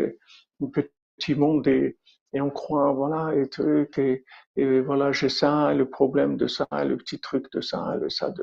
[0.73, 1.97] petit monde et,
[2.33, 4.23] et on croit, voilà, et
[4.55, 8.33] et, voilà, j'ai ça, le problème de ça, le petit truc de ça, le ça.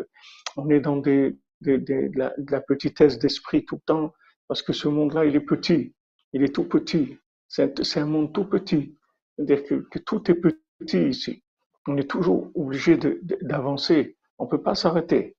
[0.56, 4.14] On est dans des, des, de, la, de la petitesse d'esprit tout le temps,
[4.46, 5.94] parce que ce monde-là, il est petit,
[6.32, 8.94] il est tout petit, c'est un monde tout petit.
[9.36, 11.44] C'est-à-dire que, tout est petit ici.
[11.86, 12.98] On est toujours obligé
[13.42, 14.16] d'avancer.
[14.38, 15.36] On ne peut pas s'arrêter.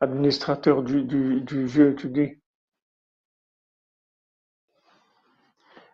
[0.00, 2.40] Administrateur du, du, jeu, tu dis.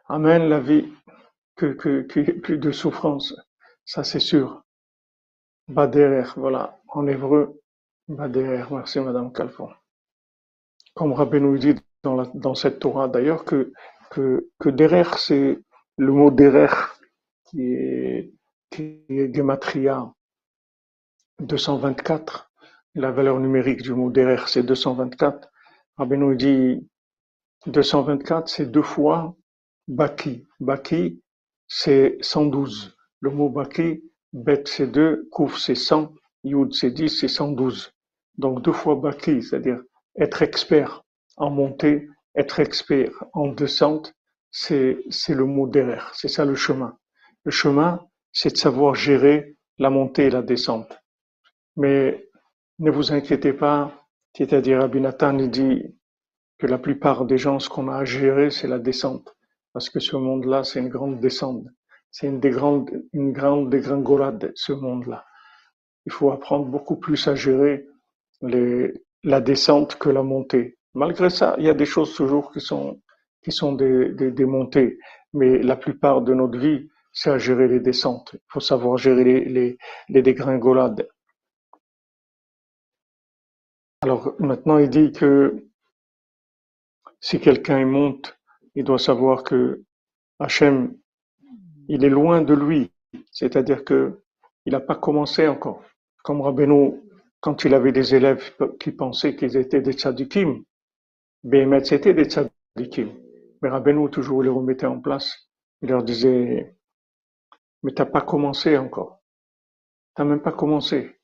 [0.09, 0.93] Amen la vie,
[1.57, 2.01] que, que,
[2.41, 3.35] plus de souffrance.
[3.85, 4.63] Ça, c'est sûr.
[5.69, 7.61] Bader, voilà, en hébreu,
[8.09, 8.65] Bader.
[8.71, 9.71] Merci, Madame Calfon
[10.95, 13.73] comme Rabbeinu dit dans, cette Torah d'ailleurs, que,
[14.11, 14.51] que,
[15.19, 15.59] c'est
[15.97, 16.69] le mot derer
[17.45, 18.33] qui est,
[18.71, 20.13] qui est Gematria
[21.41, 22.50] 224.
[22.97, 25.49] La valeur numérique du mot derer, c'est 224.
[25.97, 26.89] Rabbeinu dit
[27.67, 29.37] 224, c'est deux fois
[29.87, 30.45] Baki.
[30.59, 31.23] Baki,
[31.69, 32.97] c'est 112.
[33.21, 37.93] Le mot Baki, Bet c'est 2, Kouf c'est 100, Yud c'est 10, c'est 112.
[38.39, 39.81] Donc deux fois Baki, c'est-à-dire
[40.19, 41.05] être expert
[41.37, 44.15] en montée, être expert en descente,
[44.51, 46.97] c'est le mot derrière, c'est ça le chemin.
[47.45, 51.01] Le chemin, c'est de savoir gérer la montée et la descente.
[51.77, 52.29] Mais
[52.81, 53.93] ne vous inquiétez pas,
[54.35, 55.85] c'est-à-dire Abinatan dit
[56.59, 59.37] que la plupart des gens, ce qu'on a à gérer, c'est la descente.
[59.75, 61.65] Parce que ce monde-là, c'est une grande descente.
[62.11, 65.25] C'est une, des grandes, une grande dégringolade, ce monde-là.
[66.07, 67.87] Il faut apprendre beaucoup plus à gérer
[68.41, 68.93] les,
[69.25, 70.79] la descente que la montée.
[70.95, 73.01] Malgré ça, il y a des choses toujours qui sont,
[73.45, 74.99] qui sont des, des, des montées.
[75.35, 78.31] Mais la plupart de notre vie, c'est à gérer les descentes.
[78.33, 81.07] Il faut savoir gérer les, les, les dégringolades.
[84.03, 85.67] Alors maintenant, il dit que
[87.21, 88.39] si quelqu'un monte,
[88.75, 89.83] il doit savoir que
[90.39, 90.97] Hachem,
[91.89, 92.91] il est loin de lui.
[93.31, 94.23] C'est-à-dire que
[94.65, 95.83] il n'a pas commencé encore.
[96.23, 97.03] Comme Rabbeinu
[97.41, 100.63] quand il avait des élèves qui pensaient qu'ils étaient des tzadikim,
[101.43, 103.11] Béhémet c'était des tzadikim.
[103.63, 105.51] Mais Rabbeinu toujours les remettait en place
[105.83, 106.75] Il leur disait,
[107.83, 109.21] mais t'as pas commencé encore.
[110.15, 111.20] T'as même pas commencé.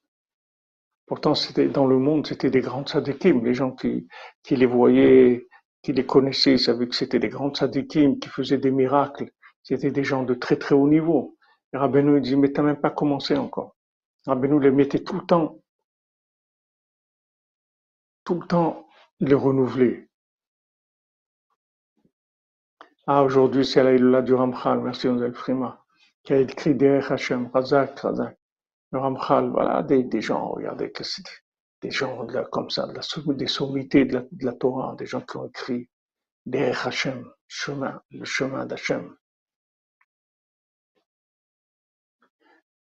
[1.07, 1.35] Pourtant,
[1.73, 3.45] dans le monde, c'était des grands tzadikim.
[3.45, 4.09] Les gens qui,
[4.51, 5.47] les voyaient,
[5.83, 9.31] qui les connaissaient, savaient que c'était des grands tzadikim, qui faisaient des miracles.
[9.62, 11.37] C'était des gens de très très haut niveau.
[11.73, 13.77] Et Rabbeinu dit, mais t'as même pas commencé encore.
[14.27, 15.61] Rabbeinu les mettait tout le temps,
[18.25, 18.88] tout le temps,
[19.21, 20.09] les renouveler.
[23.07, 25.85] Ah, aujourd'hui, c'est la du Ramchal, merci Ozel Frima,
[26.25, 28.37] qui a écrit derrière Hachem, Razak, Razak.
[28.92, 30.92] Ramchal, voilà, des, gens, regardez,
[31.83, 35.88] des gens comme ça, des sommités de la, Torah, des gens qui ont écrit
[36.44, 39.14] derrière Hachem, chemin, le chemin d'Hachem.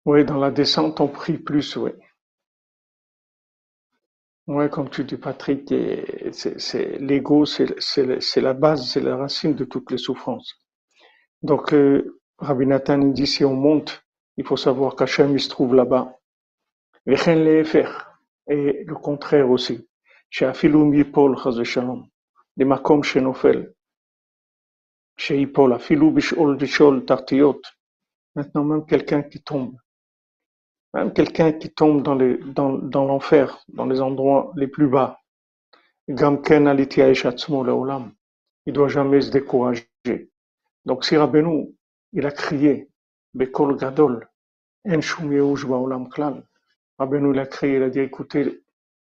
[0.05, 1.91] Oui, dans la descente, on prie plus, oui.
[4.47, 5.67] Oui, comme tu dis, Patrick,
[6.31, 10.55] c'est l'ego, c'est la base, c'est la racine de toutes les souffrances.
[11.41, 14.06] Donc, euh, Rabbi Nathan dit si on monte,
[14.37, 16.17] il faut savoir qu'Hachem il se trouve là-bas.
[17.05, 17.15] Et
[18.85, 19.87] le contraire aussi.
[20.29, 22.07] Chaz Shalom,
[22.57, 23.73] des makom chez Nofel,
[25.15, 27.61] chez Yipol, Afilou Bishol Bishol Tartiot.
[28.35, 29.75] Maintenant, même quelqu'un qui tombe,
[30.93, 35.21] même quelqu'un qui tombe dans, les, dans, dans l'enfer, dans les endroits les plus bas,
[36.07, 36.39] il doit
[38.87, 39.89] jamais se décourager.
[40.85, 41.75] Donc si Rabbeinu,
[42.13, 42.89] il a crié,
[43.33, 44.27] Bekol Gadol,
[44.85, 46.43] Yehush Baolam Klal,
[46.97, 48.63] Rabbeinu l'a crié, il a dit, écoutez,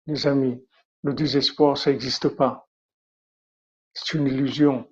[0.05, 0.63] les amis,
[1.03, 2.67] le désespoir, ça n'existe pas.
[3.93, 4.87] C'est une illusion.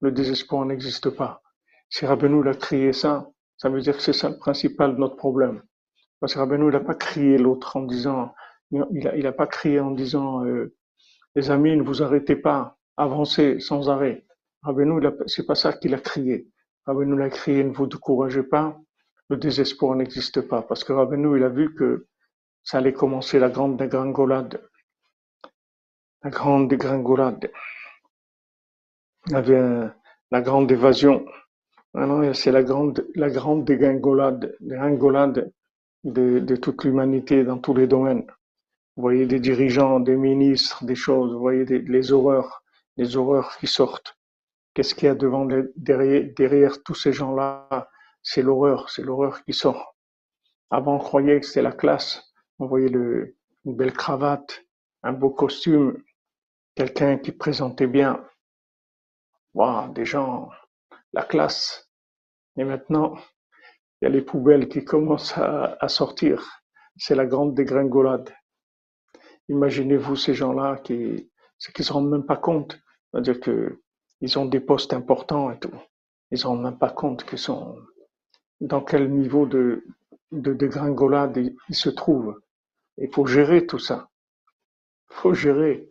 [0.00, 1.42] Le désespoir n'existe pas.
[1.88, 5.16] Si Rabbeinu l'a crié ça, ça veut dire que c'est ça le principal de notre
[5.16, 5.62] problème.
[6.20, 8.34] Parce que Rabbeinu, il n'a pas crié l'autre en disant,
[8.70, 10.74] il a, il a pas crié en disant, euh,
[11.34, 14.26] les amis, ne vous arrêtez pas, avancez sans arrêt.
[14.62, 16.48] Rabbeinu, c'est pas ça qu'il a crié.
[16.86, 18.78] Rabbeinu l'a crié, ne vous découragez pas,
[19.28, 20.62] le désespoir n'existe pas.
[20.62, 22.06] Parce que Rabbeinu, il a vu que
[22.62, 24.60] ça allait commencer la grande dégringolade.
[26.22, 27.50] La grande dégringolade.
[29.28, 31.26] La grande évasion.
[32.34, 34.54] C'est la grande, la dégringolade
[36.04, 38.26] de, toute l'humanité dans tous les domaines.
[38.96, 42.62] Vous voyez des dirigeants, des ministres, des choses, vous voyez les horreurs,
[42.96, 44.16] les horreurs qui sortent.
[44.76, 47.88] Qu'est-ce qu'il y a devant, derrière, tous ces gens-là?
[48.22, 49.96] C'est l'horreur, c'est l'horreur qui sort.
[50.68, 52.34] Avant, on croyait que c'était la classe.
[52.58, 54.66] On voyait le, une belle cravate,
[55.02, 56.02] un beau costume,
[56.74, 58.22] quelqu'un qui présentait bien.
[59.54, 60.50] Waouh, des gens,
[61.14, 61.90] la classe.
[62.58, 63.14] Et maintenant,
[64.02, 66.60] il y a les poubelles qui commencent à, sortir.
[66.98, 68.30] C'est la grande dégringolade.
[69.48, 71.30] Imaginez-vous ces gens-là qui,
[71.74, 72.78] qu'ils se rendent même pas compte.
[73.10, 73.80] C'est-à-dire que
[74.20, 75.74] ils ont des postes importants et tout.
[76.30, 77.76] Ils se rendent même pas compte qu'ils sont
[78.60, 79.84] dans quel niveau de,
[80.32, 81.36] de dégringolade
[81.68, 82.40] ils se trouvent.
[82.98, 84.08] Il faut gérer tout ça.
[85.08, 85.90] Faut gérer.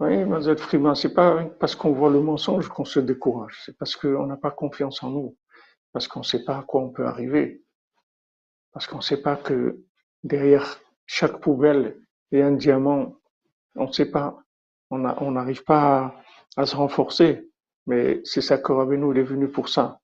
[0.00, 3.94] Oui, Mademoiselle Freeman, c'est pas parce qu'on voit le mensonge qu'on se décourage, c'est parce
[3.94, 5.36] qu'on n'a pas confiance en nous,
[5.92, 7.62] parce qu'on ne sait pas à quoi on peut arriver,
[8.72, 9.80] parce qu'on ne sait pas que
[10.24, 12.00] derrière chaque poubelle
[12.32, 13.16] a un diamant,
[13.76, 14.38] on ne sait pas,
[14.90, 16.14] on n'arrive pas
[16.56, 17.48] à, se renforcer,
[17.86, 20.00] mais c'est ça que Rabbeinu il est venu pour ça.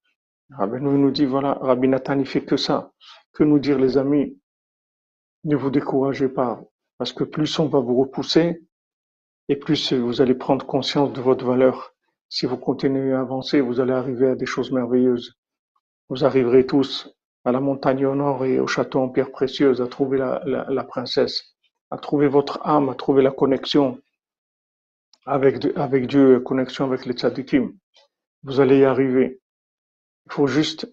[0.50, 2.92] Rabbeinu nous dit, voilà, Rabbi Nathan il fait que ça,
[3.32, 4.38] que nous dire les amis,
[5.44, 6.60] ne vous découragez pas,
[6.98, 8.62] parce que plus on va vous repousser,
[9.48, 11.92] et plus vous allez prendre conscience de votre valeur.
[12.28, 15.34] Si vous continuez à avancer, vous allez arriver à des choses merveilleuses.
[16.08, 17.12] Vous arriverez tous
[17.44, 21.56] à la montagne au nord et au château en pierre précieuse à trouver la, princesse,
[21.90, 23.98] à trouver votre âme, à trouver la connexion
[25.26, 27.72] avec, avec Dieu, connexion avec les tzadikim.
[28.42, 29.40] Vous allez y arriver.
[30.26, 30.92] Il faut juste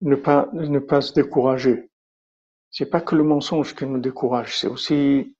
[0.00, 1.90] ne pas, ne pas se décourager.
[2.70, 5.34] C'est pas que le mensonge qui nous décourage, c'est aussi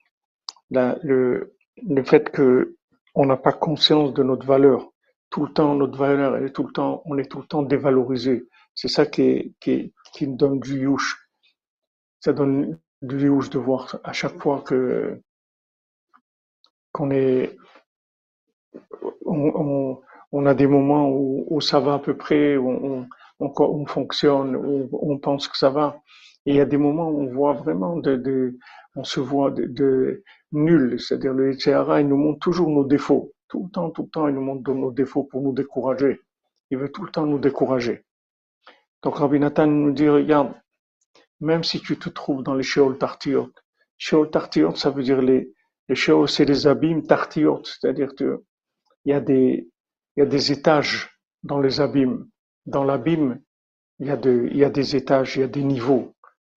[0.70, 2.76] le, le fait que
[3.14, 4.92] on n'a pas conscience de notre valeur.
[5.30, 7.62] Tout le temps, notre valeur, elle est tout le temps, on est tout le temps
[7.62, 8.48] dévalorisé.
[8.80, 11.16] C'est ça qui, qui, qui donne du youch.
[12.20, 15.20] Ça donne du youch de voir à chaque fois que
[16.92, 17.56] qu'on est,
[19.26, 23.04] on, a des moments où, ça va à peu près, où
[23.40, 26.00] on fonctionne, où on pense que ça va.
[26.46, 28.58] Et il y a des moments où on voit vraiment de, de
[28.94, 30.22] on se voit de, de
[30.52, 33.32] nul, c'est-à-dire le Yitzhara, il nous montre toujours nos défauts.
[33.48, 36.20] Tout le temps, tout le temps, il nous montre nos défauts pour nous décourager.
[36.70, 38.04] Il veut tout le temps nous décourager.
[39.02, 40.54] Donc Rabbi Nathan nous dit, regarde,
[41.40, 43.52] même si tu te trouves dans les Sheol Tartiot,
[43.96, 45.52] Sheol Tartiot, ça veut dire les,
[45.88, 48.38] Les Sheol, c'est des abîmes tartiotes, c'est-à-dire qu'il
[49.06, 49.70] y a des,
[50.16, 51.08] il y a des étages
[51.42, 52.28] dans les abîmes.
[52.66, 53.40] Dans l'abîme,
[53.98, 56.14] il y a de, il y a des étages, il y a des niveaux.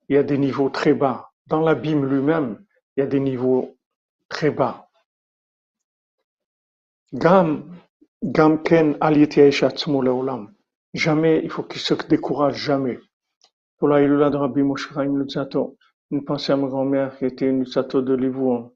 [0.10, 1.32] Il y a des niveaux très bas.
[1.48, 2.66] Dans l'abîme lui-même,
[2.98, 3.78] il y a des niveaux
[4.28, 4.89] très bas.
[7.14, 7.74] Gam,
[8.22, 10.54] gam ken al yityaesh atzmo leolam.
[10.94, 13.00] Jamais, il faut qu'il se décourage jamais.
[13.78, 14.89] Pour la de Rabbi Moshe
[16.12, 18.74] une pensée à ma grand-mère qui était une Lutzato de Livouan,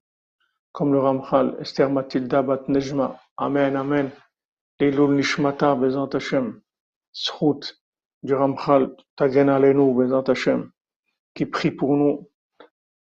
[0.72, 3.20] comme le Ramchal, Esther Matilda Bat Nejma.
[3.38, 4.12] Amen, Amen.
[4.80, 6.62] Leilul Nishmata Bezant Hashem.
[7.14, 7.78] Zchut
[8.24, 10.24] du Ramchal Tagen Alenu Bezant
[11.36, 12.30] qui prie pour nous,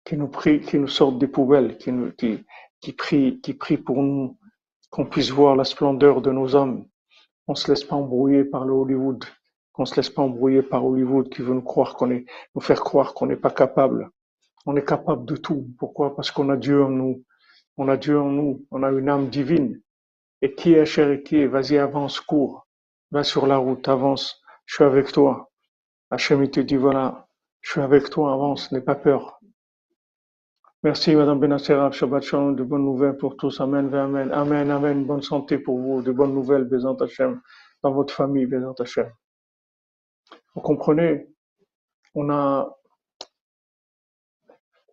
[0.06, 2.46] qui nous prie, qui nous sorte des poubelles, qui, nous, qui,
[2.80, 4.38] qui prie, qui prie pour nous,
[4.90, 6.88] qu'on puisse voir la splendeur de nos hommes,
[7.48, 9.24] on se laisse pas embrouiller par le Hollywood,
[9.74, 12.26] qu'on se laisse pas embrouiller par Hollywood qui veut nous croire qu'on est,
[12.56, 14.10] nous faire croire qu'on n'est pas capable.
[14.66, 15.68] On est capable de tout.
[15.80, 16.16] Pourquoi?
[16.16, 17.24] Parce qu'on a Dieu en nous.
[17.78, 18.66] On a Dieu en nous.
[18.70, 19.82] On a une âme divine.
[20.42, 22.68] Et qui est cher et qui est, vas-y, avance, cours.
[23.12, 24.42] Va sur la route, avance.
[24.66, 25.50] Je suis avec toi.
[26.12, 27.28] Hachem, il te dit, voilà,
[27.62, 29.41] je suis avec toi, avance, n'aie pas peur.
[30.84, 35.22] Merci Madame Benacerraf, Shabbat Shalom, de bonnes nouvelles pour tous, Amen, Amen, Amen, Amen, bonne
[35.22, 37.40] santé pour vous, de bonnes nouvelles, Bézant Hachem,
[37.84, 39.12] dans votre famille, Bézant Hachem.
[40.56, 41.28] Vous comprenez,
[42.16, 42.76] on a,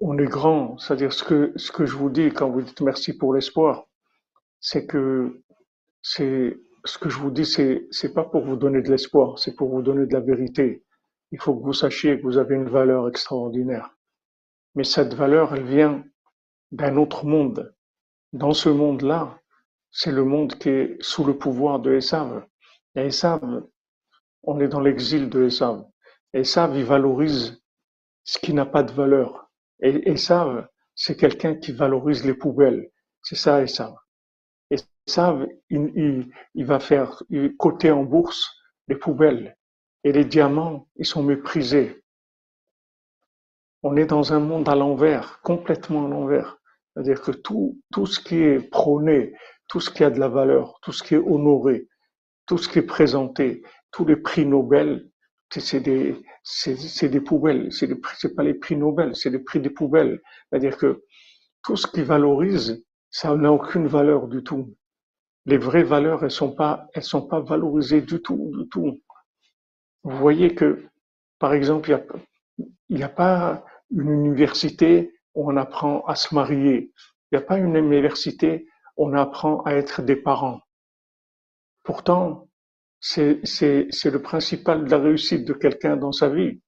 [0.03, 3.16] on est grand, c'est-à-dire ce que, ce que je vous dis quand vous dites merci
[3.16, 3.86] pour l'espoir,
[4.61, 5.43] c'est que,
[6.03, 9.57] c'est, ce que je vous dis, c'est, c'est pas pour vous donner de l'espoir, c'est
[9.57, 10.84] pour vous donner de la vérité.
[11.32, 13.97] Il faut que vous sachiez que vous avez une valeur extraordinaire.
[14.75, 16.05] Mais cette valeur, elle vient
[16.73, 17.75] d'un autre monde.
[18.33, 19.41] Dans ce monde-là,
[19.91, 22.47] c'est le monde qui est sous le pouvoir de Esav.
[22.95, 23.64] Et Esav,
[24.43, 25.85] on est dans l'exil de Esav.
[26.35, 27.62] Esav, il valorise
[28.25, 29.51] ce qui n'a pas de valeur.
[29.81, 32.91] Et Esav, c'est quelqu'un qui valorise les poubelles.
[33.23, 33.95] C'est ça Esav.
[35.07, 37.23] Esav, il, il, il va faire
[37.59, 38.55] coter en bourse
[38.89, 39.57] les poubelles.
[40.05, 42.05] Et les diamants, ils sont méprisés
[43.83, 46.59] on est dans un monde à l'envers, complètement à l'envers.
[46.95, 49.35] C'est-à-dire que tout, tout ce qui est prôné,
[49.68, 51.89] tout ce qui a de la valeur, tout ce qui est honoré,
[52.47, 53.62] tout ce qui est présenté,
[53.93, 55.09] tous les prix Nobel,
[55.51, 57.72] c'est des, c'est, des poubelles.
[57.72, 60.20] C'est, c'est pas les prix Nobel, c'est les prix des poubelles.
[60.51, 61.05] C'est-à-dire que
[61.62, 64.74] tout ce qui valorise, ça n'a aucune valeur du tout.
[65.47, 69.01] Les vraies valeurs, elles sont pas, elles sont pas valorisées du tout, du tout.
[70.05, 70.85] Vous voyez que,
[71.39, 72.03] par exemple, il y a,
[72.89, 76.93] il n'y a pas une université où on apprend à se marier.
[77.31, 80.61] Il n'y a pas une université où on apprend à être des parents.
[81.85, 82.49] Pourtant,
[83.01, 86.61] c'est, le principal de la réussite de quelqu'un dans sa vie.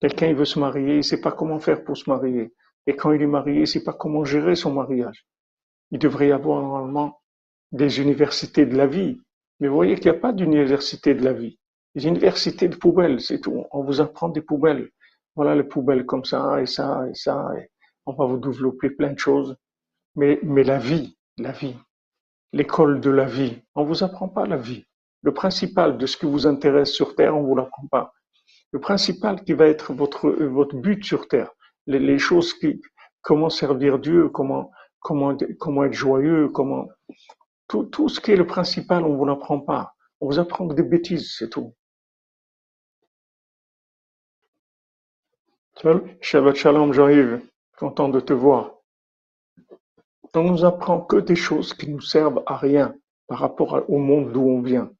[0.00, 2.52] Quelqu'un veut se marier, il ne sait pas comment faire pour se marier.
[2.86, 5.26] Et quand il est marié, il ne sait pas comment gérer son mariage.
[5.90, 7.20] Il devrait y avoir normalement
[7.72, 9.18] des universités de la vie.
[9.60, 11.58] Mais vous voyez qu'il n'y a pas d'université de la vie.
[11.94, 13.64] Des universités de poubelles, c'est tout.
[13.70, 14.90] On vous apprend des poubelles
[15.36, 17.50] voilà les poubelles comme ça et ça et ça.
[17.58, 17.70] Et
[18.06, 19.56] on va vous développer plein de choses.
[20.16, 21.76] Mais, mais la vie, la vie,
[22.52, 24.84] l'école de la vie, on vous apprend pas la vie.
[25.22, 28.12] Le principal de ce qui vous intéresse sur Terre, on vous l'apprend pas.
[28.72, 31.50] Le principal qui va être votre, votre but sur Terre,
[31.86, 32.80] les, les choses qui,
[33.20, 34.70] comment servir Dieu, comment,
[35.00, 36.88] comment, comment être joyeux, comment,
[37.68, 39.92] tout, tout ce qui est le principal, on vous l'apprend pas.
[40.20, 41.74] On vous apprend des bêtises, c'est tout.
[46.20, 47.42] Shabbat Shalom Jean-Yves,
[47.76, 48.76] content de te voir.
[50.34, 52.94] On nous apprend que des choses qui nous servent à rien
[53.26, 54.90] par rapport au monde d'où on vient.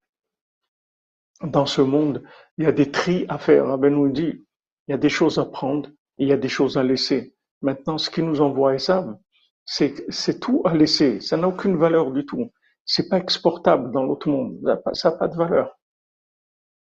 [1.43, 2.22] Dans ce monde,
[2.59, 3.66] il y a des tris à faire.
[3.66, 4.45] Rabbi nous dit,
[4.87, 7.35] il y a des choses à prendre il y a des choses à laisser.
[7.62, 9.16] Maintenant, ce qui nous envoie et savent,
[9.64, 11.20] c'est, tout à laisser.
[11.20, 12.53] Ça n'a aucune valeur du tout.
[12.85, 14.59] C'est pas exportable dans l'autre monde.
[14.93, 15.79] Ça n'a pas de valeur.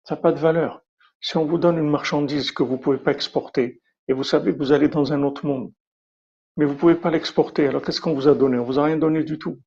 [0.06, 0.82] Ça n'a pas de valeur.
[1.20, 3.81] Si on vous donne une marchandise que vous ne pouvez pas exporter,
[4.12, 5.72] et vous savez que vous allez dans un autre monde,
[6.58, 8.58] mais vous ne pouvez pas l'exporter, alors qu'est-ce qu'on vous a donné?
[8.58, 9.58] On vous a rien donné du tout.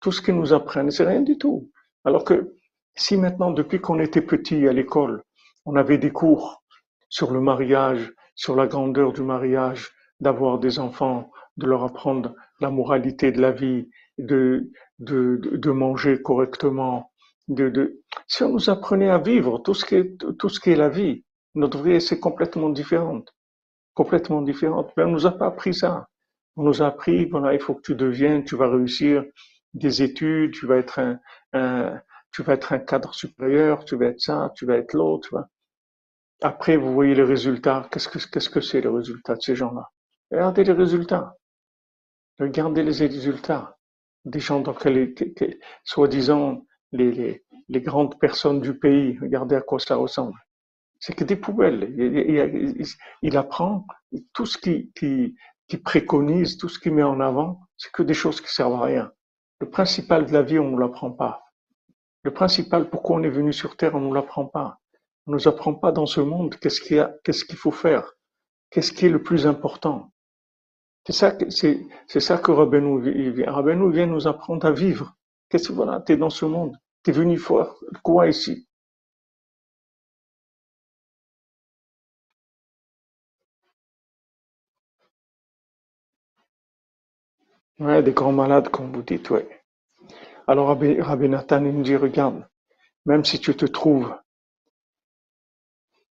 [0.00, 1.70] Tout ce qu'ils nous apprennent, c'est rien du tout.
[2.04, 2.56] Alors que
[2.96, 5.22] si maintenant, depuis qu'on était petit à l'école,
[5.66, 6.64] on avait des cours
[7.08, 12.70] sur le mariage, sur la grandeur du mariage, d'avoir des enfants, de leur apprendre la
[12.70, 17.12] moralité de la vie, de, de, de manger correctement,
[17.46, 20.76] de, si on nous apprenait à vivre tout ce qui est, tout ce qui est
[20.76, 23.32] la vie, notre vie c'est complètement différente,
[23.94, 24.92] complètement différente.
[24.96, 26.06] Mais on nous a pas appris ça.
[26.56, 29.24] On nous a appris, voilà, il faut que tu deviennes, tu vas réussir
[29.74, 30.98] des études, tu vas être
[31.52, 32.00] un,
[32.32, 35.48] tu vas être un cadre supérieur, tu vas être ça, tu vas être l'autre.
[36.42, 37.88] Après, vous voyez les résultats.
[37.90, 39.90] Qu'est-ce que que c'est les résultats de ces gens-là?
[40.30, 41.36] Regardez les résultats.
[42.38, 43.76] Regardez les résultats
[44.24, 45.14] des gens, donc les,
[45.84, 49.18] soi-disant les, les grandes personnes du pays.
[49.20, 50.38] Regardez à quoi ça ressemble.
[51.00, 51.94] C'est que des poubelles.
[53.22, 53.86] Il, apprend
[54.34, 55.34] tout ce qui, qui,
[55.66, 58.84] qui préconise, tout ce qu'il met en avant, c'est que des choses qui servent à
[58.84, 59.12] rien.
[59.60, 61.42] Le principal de la vie, on ne l'apprend pas.
[62.22, 64.78] Le principal, pourquoi on est venu sur Terre, on ne l'apprend pas.
[65.26, 68.12] On ne nous apprend pas dans ce monde qu'est-ce qu'il faut faire,
[68.70, 70.12] qu'est-ce qui est le plus important.
[71.06, 73.50] C'est ça, c'est, c'est ça que Rabbeinu vient.
[73.50, 75.14] Rabbeinu vient nous apprendre à vivre.
[75.48, 76.76] Qu'est-ce que voilà, t'es dans ce monde.
[77.02, 78.68] T'es venu faire quoi ici?
[87.80, 89.48] Ouais, des grands malades, comme vous dites, ouais.
[90.46, 92.46] Alors Rabbi, Nathan il me dit, regarde,
[93.06, 94.14] même si tu te trouves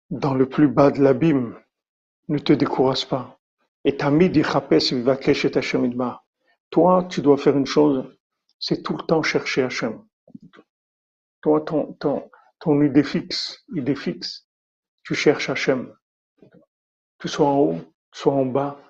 [0.09, 1.61] dans le plus bas de l'abîme,
[2.29, 3.39] ne te décourage pas.
[3.85, 6.17] Et Tamid Hashem
[6.71, 8.17] Toi, tu dois faire une chose,
[8.59, 10.03] c'est tout le temps chercher Hachem.
[11.43, 14.49] Toi, ton, ton, ton idée fixe, idée fixe,
[15.05, 15.95] tu cherches Hachem.
[17.19, 18.81] Tu sois en haut, sois en bas,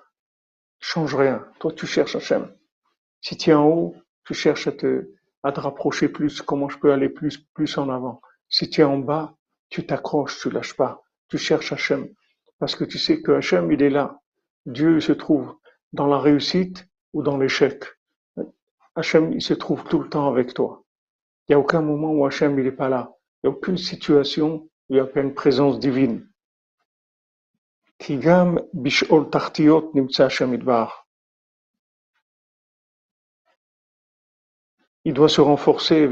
[0.79, 1.45] change rien.
[1.59, 2.55] Toi, tu cherches Hachem.
[3.21, 3.95] Si tu es en haut,
[4.25, 5.11] tu cherches à te,
[5.43, 8.21] à rapprocher plus, comment je peux aller plus, plus en avant.
[8.49, 9.35] Si tu es en bas,
[9.69, 12.09] tu t'accroches, tu lâches pas, tu cherches Hachem.
[12.59, 14.19] Parce que tu sais que Hachem, il est là.
[14.65, 15.55] Dieu se trouve
[15.93, 17.85] dans la réussite ou dans l'échec.
[18.95, 20.83] Hachem, il se trouve tout le temps avec toi.
[21.47, 23.13] Il n'y a aucun moment où Hachem, il n'est pas là.
[23.43, 26.27] Il n'y a aucune situation où il n'y a pas une présence divine.
[35.05, 36.07] Il doit se renforcer,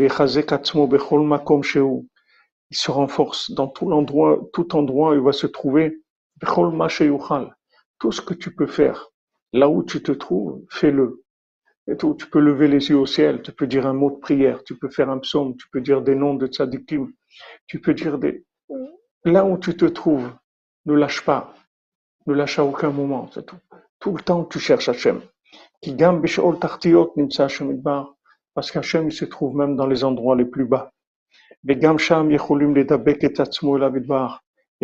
[2.70, 6.02] il se renforce dans tout endroit, où il va se trouver,
[8.00, 9.10] tout ce que tu peux faire,
[9.54, 11.24] là où tu te trouves, fais-le.
[12.00, 14.78] Tu peux lever les yeux au ciel, tu peux dire un mot de prière, tu
[14.78, 17.12] peux faire un psaume, tu peux dire des noms de tzadikim,
[17.66, 18.46] tu peux dire des...
[19.24, 20.30] Là où tu te trouves,
[20.86, 21.54] ne lâche pas,
[22.26, 23.58] ne lâche à aucun moment, c'est tout.
[24.00, 25.22] Tout le temps tu cherches Hachem.
[28.58, 30.92] Parce qu'Hachem se trouve même dans les endroits les plus bas.
[31.70, 31.76] Et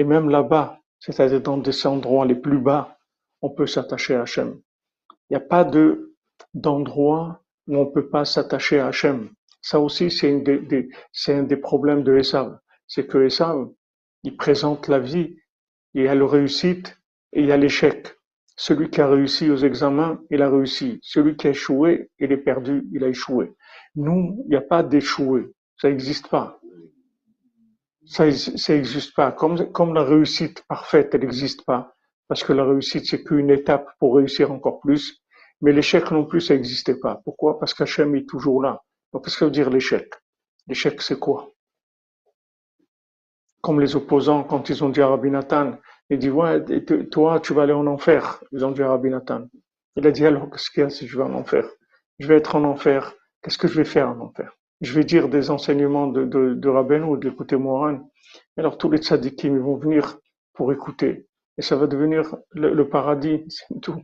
[0.04, 3.00] même là-bas, c'est-à-dire dans des endroits les plus bas,
[3.42, 4.62] on peut s'attacher à Hachem.
[5.28, 6.14] Il n'y a pas de
[6.54, 9.32] d'endroit où on ne peut pas s'attacher à Hachem.
[9.60, 10.30] Ça aussi, c'est
[11.30, 12.60] un des problèmes de Esav.
[12.86, 13.72] C'est que Esav,
[14.22, 15.36] il présente la vie,
[15.96, 16.96] il y a le réussite
[17.32, 18.16] et il y a l'échec.
[18.56, 21.00] Celui qui a réussi aux examens, il a réussi.
[21.02, 23.56] Celui qui a échoué, il est perdu, il a échoué.
[23.96, 25.54] Nous, il n'y a pas d'échouer.
[25.78, 26.60] Ça n'existe pas.
[28.06, 29.32] Ça n'existe pas.
[29.32, 31.94] Comme, comme la réussite parfaite, elle n'existe pas.
[32.28, 35.22] Parce que la réussite, c'est qu'une étape pour réussir encore plus.
[35.62, 37.22] Mais l'échec non plus, ça n'existait pas.
[37.24, 37.60] Pourquoi?
[37.60, 38.82] Parce qu'Hachem est toujours là.
[39.14, 40.12] Qu'est-ce que veut dire l'échec?
[40.68, 41.52] L'échec, c'est quoi?
[43.62, 45.78] Comme les opposants, quand ils ont dit à Rabbi Nathan,
[46.10, 46.64] il dit, ouais,
[47.12, 48.44] toi, tu vas aller en enfer.
[48.52, 49.46] Ils ont dit à Rabbi Nathan.
[49.96, 51.66] Il a dit, alors, qu'est-ce qu'il y a si je vais en enfer?
[52.20, 53.14] Je vais être en enfer
[53.44, 54.58] Qu'est-ce que je vais faire mon père?
[54.82, 58.10] Je vais dire des enseignements de, de, de Rabbeinu ou de l'écouter Moran.
[58.58, 60.18] Alors tous les tzadikim vont venir
[60.54, 61.28] pour écouter.
[61.58, 64.02] Et ça va devenir le, paradis, c'est tout.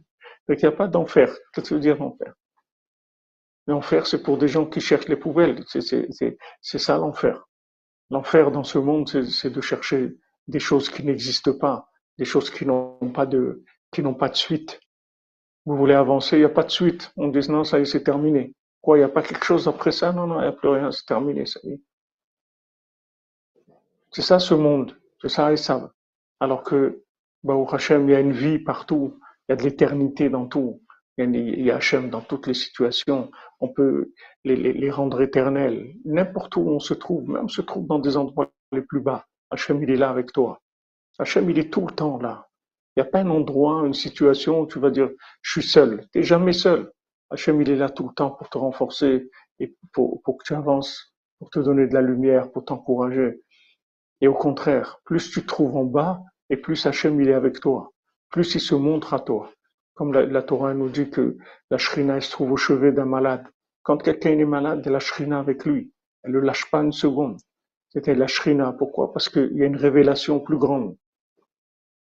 [0.47, 1.35] Donc il n'y a pas d'enfer.
[1.53, 2.33] Qu'est-ce que veut dire l'enfer
[3.67, 5.63] L'enfer, c'est pour des gens qui cherchent les poubelles.
[5.67, 7.45] C'est ça l'enfer.
[8.09, 10.17] L'enfer dans ce monde, c'est de chercher
[10.47, 11.87] des choses qui n'existent pas,
[12.17, 14.79] des choses qui n'ont pas de, qui n'ont pas de suite.
[15.65, 17.11] Vous voulez avancer, il n'y a pas de suite.
[17.15, 18.55] On dit non, ça y est, c'est terminé.
[18.81, 20.11] Quoi, il n'y a pas quelque chose après ça?
[20.11, 21.81] Non, non, il n'y a plus rien, c'est terminé, ça y est.
[24.11, 25.93] C'est ça ce monde, c'est ça ça.
[26.39, 27.03] Alors que,
[27.43, 30.81] au Hachem, il y a une vie partout, il y a de l'éternité dans tout.
[31.17, 33.29] Il y a Hachem dans toutes les situations.
[33.59, 34.13] On peut
[34.45, 35.95] les, rendre éternels.
[36.05, 39.25] N'importe où on se trouve, même se trouve dans des endroits les plus bas.
[39.51, 40.61] Hachem, il est là avec toi.
[41.17, 42.47] Hachem, il est tout le temps là.
[42.95, 45.09] Il n'y a pas un endroit, une situation où tu vas dire,
[45.41, 46.07] je suis seul.
[46.13, 46.91] Tu n'es jamais seul.
[47.29, 51.13] Hachem, il est là tout le temps pour te renforcer et pour, que tu avances,
[51.37, 53.41] pour te donner de la lumière, pour t'encourager.
[54.21, 57.59] Et au contraire, plus tu te trouves en bas, et plus Hachem, il est avec
[57.59, 57.91] toi.
[58.29, 59.51] Plus il se montre à toi.
[59.93, 61.37] Comme la, Torah nous dit que
[61.69, 63.45] la shrina, se trouve au chevet d'un malade.
[63.83, 65.91] Quand quelqu'un est malade, la shrina avec lui.
[66.23, 67.37] Elle ne lâche pas une seconde.
[67.89, 68.71] C'était la shrina.
[68.71, 69.11] Pourquoi?
[69.11, 70.95] Parce qu'il y a une révélation plus grande.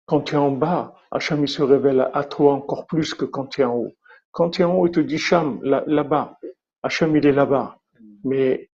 [0.06, 3.62] Quand tu es en bas, Hachem, se révèle à toi encore plus que quand tu
[3.62, 3.92] es en haut.
[4.34, 6.38] Quand tu es en haut, il te dit Sham, là-bas.
[6.82, 7.78] Hachem, il est là-bas.
[8.24, 8.68] Mais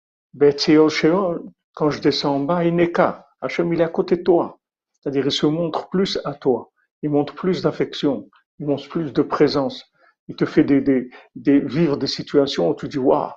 [1.74, 3.28] quand je descends en bas, il n'est qu'à.
[3.42, 4.58] Hachem, il est à côté de toi.
[4.92, 6.70] C'est-à-dire, il se montre plus à toi.
[7.02, 8.30] Il montre plus d'affection.
[8.58, 9.84] Il montre plus de présence.
[10.28, 13.30] il te fait des, des, des, vivre des situations où tu dis, waouh,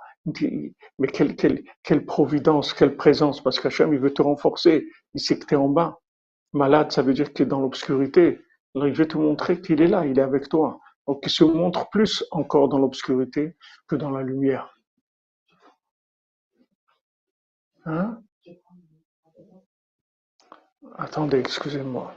[0.99, 5.38] mais quelle, quelle, quelle providence, quelle présence, parce qu'Hachem, il veut te renforcer, il sait
[5.38, 5.99] que tu es en bas.
[6.53, 8.39] Malade, ça veut dire que tu es dans l'obscurité.
[8.76, 10.80] Alors il veut te montrer qu'il est là, il est avec toi.
[11.08, 14.78] Donc il se montre plus encore dans l'obscurité que dans la lumière.
[17.86, 18.22] Hein?
[20.95, 22.16] Attendez, excusez-moi.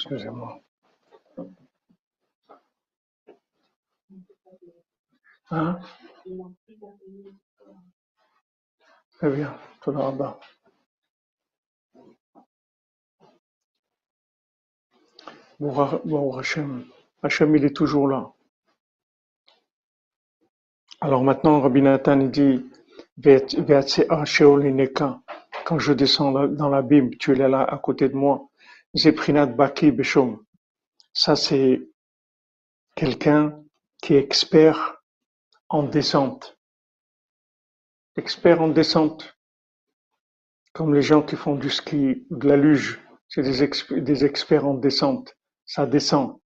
[0.00, 0.58] Excusez-moi.
[5.50, 5.78] Hein?
[9.12, 10.40] Très bien, tout là-bas.
[15.58, 16.86] Bon, Hachem.
[17.22, 18.32] Hachem, il est toujours là.
[21.02, 22.64] Alors maintenant, Rabbi Nathan dit
[25.66, 28.49] quand je descends dans l'abîme, tu es là à côté de moi.
[28.96, 30.44] Zeprinat Baki Beshom.
[31.12, 31.80] Ça, c'est
[32.96, 33.62] quelqu'un
[34.02, 35.00] qui est expert
[35.68, 36.58] en descente.
[38.16, 39.36] Expert en descente.
[40.72, 43.00] Comme les gens qui font du ski ou de la luge.
[43.28, 45.36] C'est des, experts en descente.
[45.64, 46.40] Ça descend.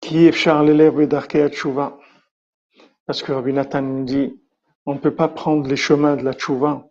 [0.00, 1.98] Qui est Charles l'élève Tchouva?
[3.04, 4.40] Parce que Rabbi Nathan dit
[4.90, 6.84] on ne peut pas prendre les chemins de la tchouva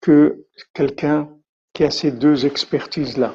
[0.00, 1.28] que quelqu'un
[1.72, 3.32] qui a ces deux expertises-là.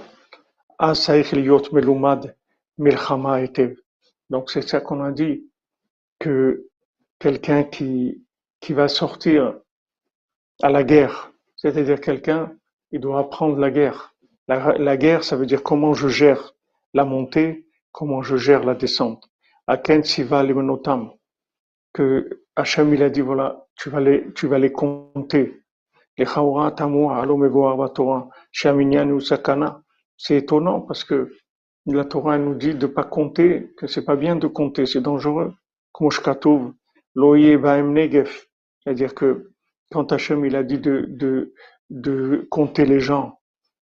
[4.30, 5.49] Donc c'est ça qu'on a dit,
[6.19, 6.67] que
[7.19, 8.26] quelqu'un qui,
[8.59, 9.57] qui va sortir
[10.61, 12.53] à la guerre, c'est-à-dire quelqu'un,
[12.91, 14.13] il doit apprendre la guerre.
[14.49, 16.53] La, la guerre, ça veut dire comment je gère
[16.93, 19.30] la montée, comment je gère la descente
[19.68, 21.11] à Siva Limenotam,
[21.93, 25.61] que Hachem il a dit voilà, tu vas les, tu vas les compter.
[26.18, 26.74] Les Torah,
[29.20, 29.82] Sakana.
[30.18, 31.30] C'est étonnant parce que
[31.86, 35.53] la Torah nous dit de pas compter, que c'est pas bien de compter, c'est dangereux.
[35.91, 36.09] Comme
[37.16, 38.47] Loye Negef.
[38.80, 39.51] C'est-à-dire que
[39.91, 41.53] quand Hachem il a dit de, de,
[41.89, 43.39] de compter les gens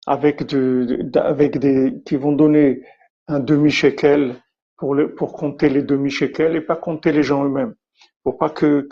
[0.06, 2.82] avec de, avec des, qui vont donner
[3.28, 4.36] un demi-shekel,
[4.80, 7.74] pour, le, pour compter les demi-shekels et pas compter les gens eux-mêmes,
[8.24, 8.88] pour pas que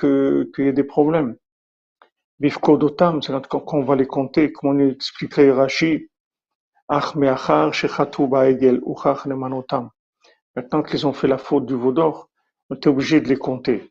[0.52, 1.36] qu'il y ait des problèmes.
[2.38, 6.10] Bifko dotam, c'est quand on va les compter, comme on expliquerait Rashi.
[10.56, 12.28] Maintenant qu'ils ont fait la faute du veau d'or,
[12.68, 13.90] on est obligé de les compter.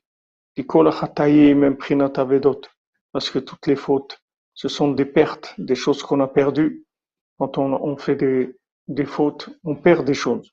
[3.11, 4.19] Parce que toutes les fautes,
[4.53, 6.85] ce sont des pertes, des choses qu'on a perdues.
[7.39, 8.55] Quand on, on fait des,
[8.87, 10.51] des fautes, on perd des choses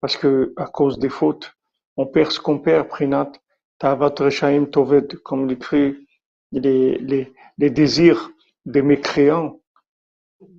[0.00, 1.52] parce que à cause des fautes,
[1.96, 3.32] on perd ce qu'on perd, Prinat,
[3.78, 6.06] Tavat Reshaim Toved, comme l'écrit,
[6.52, 8.30] les, les, les désirs
[8.64, 9.60] des mécréants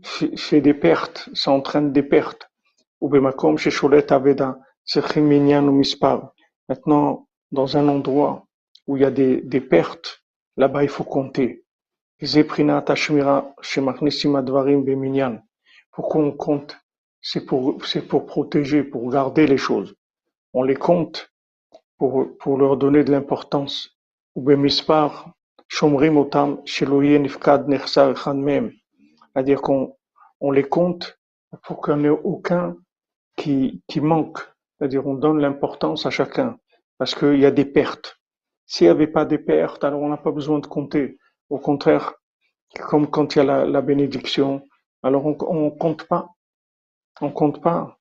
[0.04, 2.50] fait des pertes, ça entraîne des pertes.
[3.02, 4.58] Ou Bemakom Shesholet Aveda,
[4.96, 6.34] ou Mispar.
[6.70, 8.48] Maintenant, dans un endroit
[8.88, 10.24] où il y a des, des pertes,
[10.58, 11.64] là-bas il faut compter.
[12.24, 15.42] Zeprinat Ashmira Shemachnisim Advarim Beminyan.
[15.96, 16.78] Pourquoi on compte
[17.22, 19.96] C'est pour, c'est pour protéger, pour garder les choses.
[20.54, 21.32] On les compte
[21.98, 23.98] pour, pour leur donner de l'importance.
[24.36, 24.82] C'est-à-dire
[29.62, 29.96] qu'on
[30.42, 31.18] on les compte
[31.64, 32.76] pour qu'il n'y ait aucun
[33.38, 34.40] qui, qui manque.
[34.78, 36.58] C'est-à-dire on donne l'importance à chacun
[36.98, 38.18] parce qu'il y a des pertes.
[38.66, 41.18] S'il n'y avait pas des pertes, alors on n'a pas besoin de compter.
[41.50, 42.16] Au contraire,
[42.90, 44.62] comme quand il y a la, la bénédiction,
[45.06, 46.32] alors on, on compte pas,
[47.22, 48.00] on compte pas.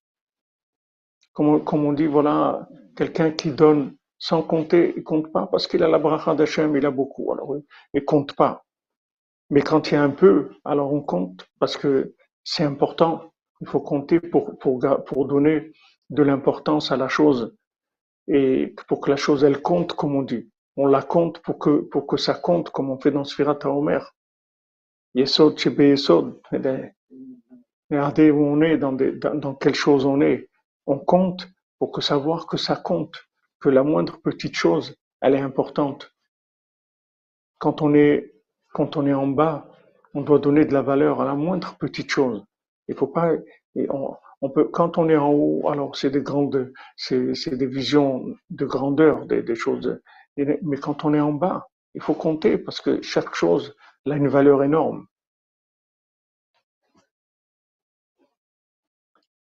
[1.34, 5.88] Comme, on dit, voilà, quelqu'un qui donne sans compter, il compte pas parce qu'il a
[5.88, 7.56] la bracha d'Hachem, il a beaucoup, alors
[7.92, 8.64] il compte pas.
[9.50, 13.32] Mais quand il y a un peu, alors on compte parce que c'est important.
[13.60, 15.72] Il faut compter pour, pour, pour donner
[16.08, 17.54] de l'importance à la chose
[18.28, 20.50] et pour que la chose elle compte, comme on dit.
[20.76, 24.14] On la compte pour que, pour que ça compte, comme on fait dans Sfirat Omer.
[25.14, 26.40] Yesod chez Yesod.
[27.90, 30.48] Regardez où on est, dans, dans, dans quelle chose on est.
[30.86, 31.48] On compte
[31.78, 33.16] pour que savoir que ça compte,
[33.60, 36.12] que la moindre petite chose, elle est importante.
[37.58, 38.34] Quand on est,
[38.72, 39.70] quand on est en bas,
[40.14, 42.44] on doit donner de la valeur à la moindre petite chose.
[42.88, 43.32] Il faut pas,
[44.40, 48.66] on, peut, quand on est en haut, alors c'est des grandes, c'est des visions de
[48.66, 50.00] grandeur, des, des choses.
[50.36, 53.74] Mais quand on est en bas, il faut compter parce que chaque chose
[54.12, 55.06] a une valeur énorme.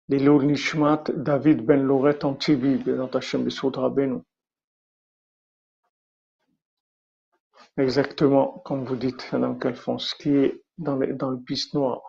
[0.09, 3.09] Lilul Nishmat David ben Loret Antibi, dans
[3.44, 4.22] Bessoud Rabbeinu.
[7.76, 12.02] Exactement, comme vous dites, Madame Calfon, ce qui est dans, le, dans le piste noir.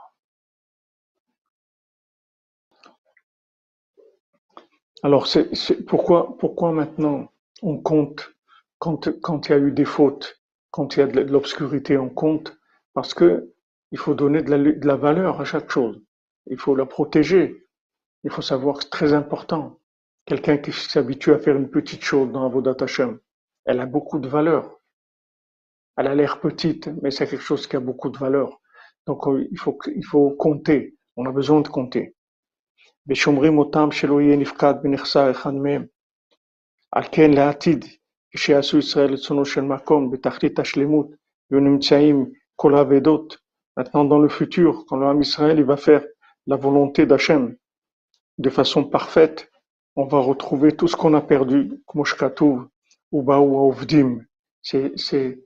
[5.03, 7.31] Alors, c'est, pourquoi, pourquoi maintenant
[7.61, 8.33] on compte
[8.79, 10.38] quand, quand il y a eu des fautes,
[10.70, 12.56] quand il y a de l'obscurité, on compte
[12.92, 13.52] parce que
[13.92, 16.02] il faut donner de la, de la valeur à chaque chose.
[16.46, 17.68] Il faut la protéger.
[18.24, 19.78] Il faut savoir que c'est très important.
[20.26, 23.20] Quelqu'un qui s'habitue à faire une petite chose dans Avodat Hashem,
[23.66, 24.80] elle a beaucoup de valeur.
[25.96, 28.60] Elle a l'air petite, mais c'est quelque chose qui a beaucoup de valeur.
[29.06, 30.96] Donc euh, il faut, il faut compter.
[31.16, 32.14] On a besoin de compter.
[33.06, 35.86] ושומרים אותם שלא יהיה נפקד בנכסה אחד מהם.
[36.92, 37.84] על כן לעתיד,
[38.34, 41.06] כשיעשו ישראל רצונו של מקום בתכלית השלמות
[41.50, 43.36] ונמצאים כל האבדות,
[43.76, 46.04] maintenant dans le futur, quand l'homme Israël il va faire
[46.46, 47.56] la volonté d'Hachem
[48.38, 49.50] de façon parfaite,
[49.96, 52.68] on va retrouver tout ce qu'on a perdu, comme Shkatouv,
[53.12, 54.20] ou Baou Ovdim.
[54.60, 55.44] C'est, c'est,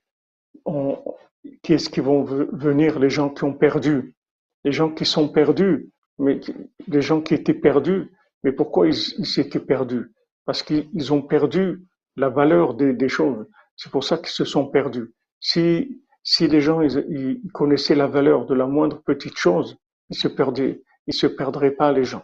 [1.63, 4.15] qui est-ce qui vont venir les gens qui ont perdu
[4.65, 6.41] Les gens qui sont perdus, mais
[6.87, 8.11] les gens qui étaient perdus,
[8.43, 10.13] mais pourquoi ils, s'étaient perdus
[10.45, 11.85] Parce qu'ils ont perdu
[12.16, 13.46] la valeur des, choses.
[13.76, 15.14] C'est pour ça qu'ils se sont perdus.
[15.40, 19.78] Si, si les gens ils, connaissaient la valeur de la moindre petite chose,
[20.10, 22.24] ils se perdaient, ils se perdraient pas les gens.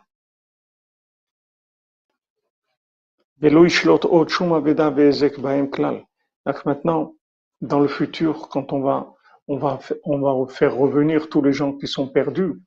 [6.45, 7.15] Donc maintenant,
[7.61, 9.13] dans le futur, quand on va,
[9.47, 12.61] on va, on va faire revenir tous les gens qui sont perdus.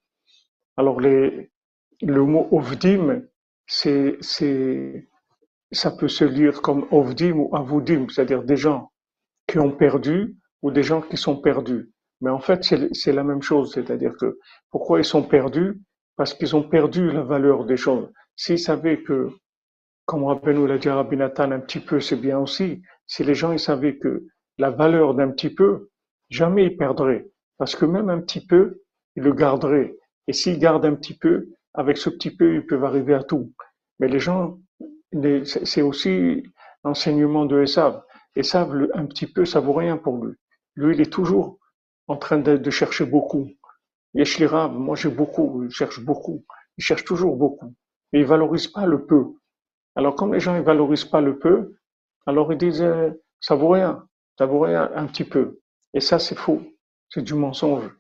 [0.76, 1.50] Alors les,
[2.02, 3.22] le mot ovdim,
[3.66, 5.08] c'est, c'est,
[5.72, 8.92] ça peut se lire comme ovdim ou avudim, c'est-à-dire des gens
[9.46, 11.90] qui ont perdu ou des gens qui sont perdus.
[12.20, 12.62] Mais en fait,
[12.92, 14.38] c'est la même chose, c'est-à-dire que
[14.70, 15.80] pourquoi ils sont perdus?
[16.16, 18.08] Parce qu'ils ont perdu la valeur des choses.
[18.36, 19.28] S'ils savaient que,
[20.06, 22.82] comme Rabbeinu l'a dit Rabbi Nathan, un petit peu, c'est bien aussi.
[23.06, 24.24] Si les gens ils savaient que
[24.58, 25.90] la valeur d'un petit peu,
[26.30, 27.26] jamais ils perdraient.
[27.58, 28.82] Parce que même un petit peu,
[29.16, 29.96] ils le garderaient.
[30.28, 33.52] Et s'ils gardent un petit peu, avec ce petit peu, ils peuvent arriver à tout.
[33.98, 34.58] Mais les gens,
[35.44, 36.42] c'est aussi
[36.84, 38.02] l'enseignement de Esav.
[38.36, 40.34] Esav, un petit peu, ça vaut rien pour lui.
[40.74, 41.58] Lui, il est toujours
[42.08, 43.50] en train de, chercher beaucoup.
[44.14, 46.44] Yeshlirav, moi j'ai beaucoup, il cherche beaucoup.
[46.78, 47.74] Il cherche toujours beaucoup.
[48.12, 49.32] Mais il valorise pas le peu.
[49.94, 51.74] Alors comme les gens ne valorisent pas le peu,
[52.26, 53.10] alors ils disent, euh,
[53.40, 54.06] ça vaut rien
[54.38, 55.60] savourer un, un petit peu.
[55.94, 56.62] Et ça, c'est faux.
[57.08, 57.90] C'est du mensonge.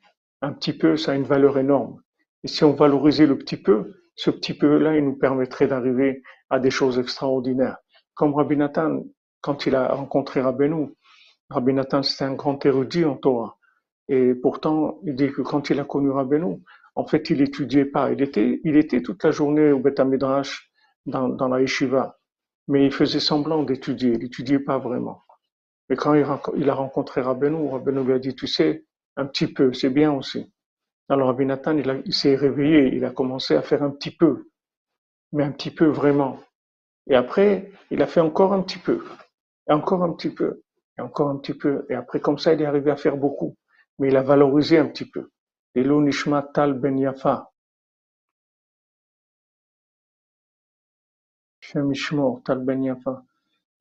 [0.40, 2.00] Un petit peu, ça a une valeur énorme.
[2.44, 6.58] Et si on valorisait le petit peu, ce petit peu-là, il nous permettrait d'arriver à
[6.58, 7.78] des choses extraordinaires.
[8.14, 9.04] Comme Rabbi Nathan,
[9.40, 10.94] quand il a rencontré Rabbeinu,
[11.50, 13.56] Rabbi Nathan, c'était un grand érudit en Torah.
[14.08, 16.62] Et pourtant, il dit que quand il a connu Rabbeinu,
[16.94, 18.12] en fait, il étudiait pas.
[18.12, 20.70] Il était, il était toute la journée au Beth Midrash,
[21.06, 22.18] dans, la yeshiva.
[22.68, 24.12] Mais il faisait semblant d'étudier.
[24.12, 25.22] Il n'étudiait pas vraiment.
[25.88, 28.84] Mais quand il a rencontré Rabbeinu, Rabbeinu lui a dit, tu sais,
[29.16, 30.52] un petit peu, c'est bien aussi.
[31.08, 34.48] Alors Rabbi Nathan, il, s'est réveillé, il a commencé à faire un petit peu,
[35.32, 36.40] mais un petit peu vraiment.
[37.08, 39.04] Et après, il a fait encore un petit peu,
[39.68, 40.62] et encore un petit peu,
[40.98, 41.86] et encore un petit peu.
[41.90, 43.56] Et après, comme ça, il est arrivé à faire beaucoup.
[43.98, 45.30] Mais il a valorisé un petit peu.
[45.74, 47.50] Elo Nishma Tal Ben Yafa.
[51.60, 51.92] Shem
[52.44, 53.22] Tal Ben Yafa.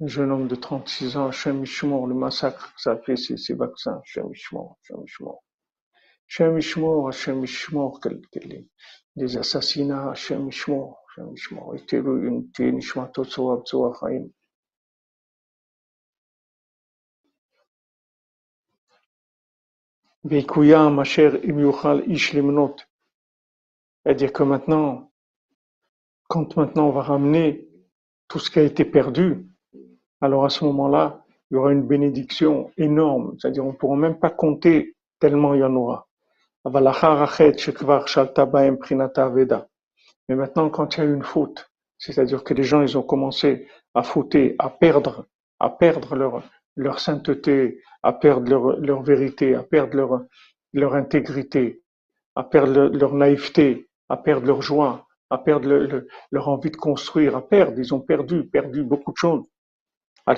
[0.02, 4.32] Un jeune homme de 36 ans, Hachem le massacre ça fait ces, ces vaccins, Hachem
[4.32, 4.80] Ishmor,
[6.34, 8.00] Chemichement, à Chemichement,
[9.18, 14.30] les assassinats à Chemichement, Chemichement, et une nishmatot soit Zoachaim.
[20.24, 22.78] Beikuyam, ma chère Imiuchal ishlimnot.
[24.06, 25.12] C'est-à-dire que maintenant,
[26.30, 27.68] quand maintenant on va ramener
[28.30, 29.50] tout ce qui a été perdu,
[30.22, 33.36] alors à ce moment-là, il y aura une bénédiction énorme.
[33.38, 36.08] C'est-à-dire, on ne pourra même pas compter tellement il y en aura.
[36.64, 36.72] Mais
[40.36, 43.68] maintenant, quand il y a eu une faute, c'est-à-dire que les gens ils ont commencé
[43.94, 45.26] à fauter, à perdre,
[45.60, 46.44] à perdre leur,
[46.76, 50.22] leur sainteté, à perdre leur, leur vérité, à perdre leur,
[50.74, 51.84] leur intégrité,
[52.36, 57.48] à perdre leur naïveté, à perdre leur joie, à perdre leur envie de construire, à
[57.48, 59.44] perdre, ils ont perdu, perdu beaucoup de choses.
[60.26, 60.36] À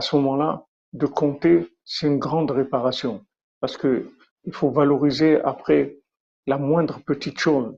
[0.00, 3.24] ce moment-là, de compter, c'est une grande réparation.
[3.60, 4.10] Parce que
[4.44, 5.98] il faut valoriser après
[6.46, 7.76] la moindre petite chose.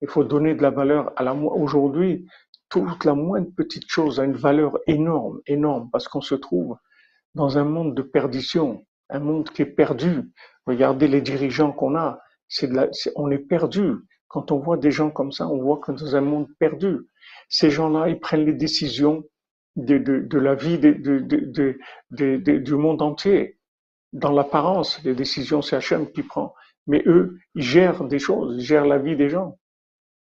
[0.00, 2.26] Il faut donner de la valeur à la aujourd'hui.
[2.68, 6.76] Toute la moindre petite chose a une valeur énorme, énorme, parce qu'on se trouve
[7.34, 10.32] dans un monde de perdition, un monde qui est perdu.
[10.66, 12.70] Regardez les dirigeants qu'on a, c'est
[13.16, 13.94] on est perdu.
[14.28, 16.98] Quand on voit des gens comme ça, on voit qu'on est dans un monde perdu.
[17.48, 19.24] Ces gens-là, ils prennent les décisions
[19.76, 23.58] de, la vie du monde entier.
[24.14, 26.54] Dans l'apparence, les décisions, c'est Hachem qui prend.
[26.86, 29.58] Mais eux, ils gèrent des choses, ils gèrent la vie des gens.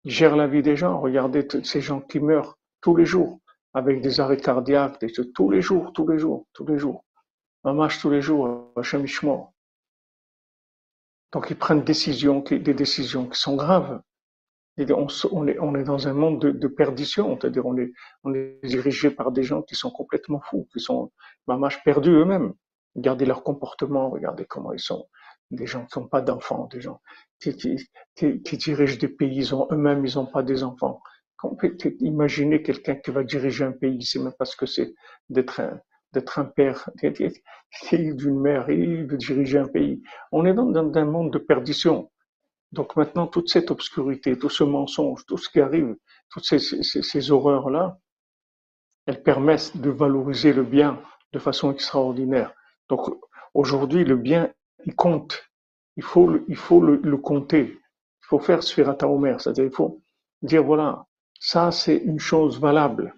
[0.05, 1.01] Ils gèrent la vie des gens.
[1.01, 3.41] Regardez ces gens qui meurent tous les jours
[3.74, 7.05] avec des arrêts cardiaques, des, tous les jours, tous les jours, tous les jours.
[7.64, 9.05] Un match tous les jours, Hachem
[11.33, 14.01] Donc ils prennent des décisions, des décisions qui sont graves.
[14.78, 19.43] On, est, dans un monde de, perdition, c'est-à-dire on est, on est dirigé par des
[19.43, 21.11] gens qui sont complètement fous, qui sont
[21.49, 22.53] mamash perdus eux-mêmes.
[22.95, 25.09] Regardez leur comportement, regardez comment ils sont.
[25.51, 27.01] Des gens qui n'ont pas d'enfants, des gens
[27.40, 27.55] qui,
[28.57, 31.01] dirigent des pays, ils ont eux-mêmes, ils n'ont pas des enfants.
[32.01, 34.95] Imaginez quelqu'un qui va diriger un pays, c'est même pas ce que c'est
[35.28, 35.80] d'être un,
[36.12, 40.03] d'être un père, d'une mère, il veut diriger un pays.
[40.30, 42.11] On est dans, dans un monde de perdition.
[42.70, 45.97] Donc maintenant, toute cette obscurité, tout ce mensonge, tout ce qui arrive,
[46.30, 47.99] toutes ces horreurs-là,
[49.07, 52.55] elles permettent de valoriser le bien de façon extraordinaire.
[52.93, 53.09] Donc
[53.55, 54.53] aujourd'hui, le bien,
[54.84, 55.49] il compte.
[55.97, 57.78] Il faut, il faut le, compter.
[58.20, 60.03] Il faut faire Sphirata Omer, c'est-à-dire il faut
[60.43, 61.07] dire voilà,
[61.40, 63.14] ça c'est une chose valable.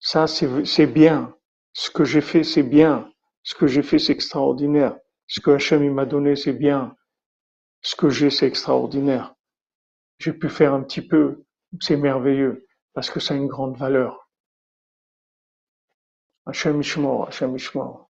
[0.00, 1.32] Ça c'est bien.
[1.74, 3.08] Ce que j'ai fait, c'est bien.
[3.44, 4.96] Ce que j'ai fait, c'est extraordinaire.
[5.28, 6.96] Ce que Hachem m'a donné, c'est bien
[7.82, 9.36] ce que j'ai, c'est extraordinaire.
[10.18, 11.44] J'ai pu faire un petit peu,
[11.80, 14.28] c'est merveilleux, parce que ça a une grande valeur.
[16.46, 18.10] Hachem Ishmor, Hachem Ishmor.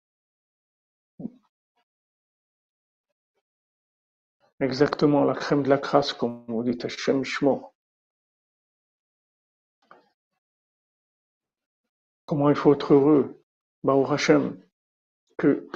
[4.59, 7.73] Exactement, la crème de la crasse, comme vous dites, Hachem Ishmor.
[12.25, 13.41] Comment il faut être heureux,
[13.83, 14.59] au Hachem,
[15.37, 15.69] que,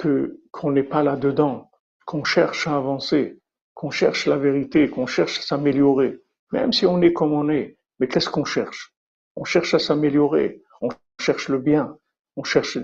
[0.50, 1.70] qu'on n'est pas là-dedans,
[2.04, 3.40] qu'on cherche à avancer,
[3.74, 6.20] qu'on cherche la vérité, qu'on cherche à s'améliorer,
[6.50, 7.78] même si on est comme on est.
[8.00, 8.92] Mais qu'est-ce qu'on cherche?
[9.36, 10.88] On cherche à s'améliorer, on
[11.20, 11.96] cherche le bien,
[12.36, 12.76] on cherche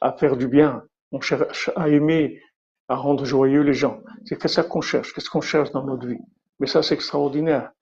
[0.00, 2.40] à faire du bien, on cherche à aimer,
[2.88, 4.00] à rendre joyeux les gens.
[4.24, 6.20] C'est que ça qu'on cherche, qu'est-ce qu'on cherche dans notre vie.
[6.58, 7.72] Mais ça, c'est extraordinaire.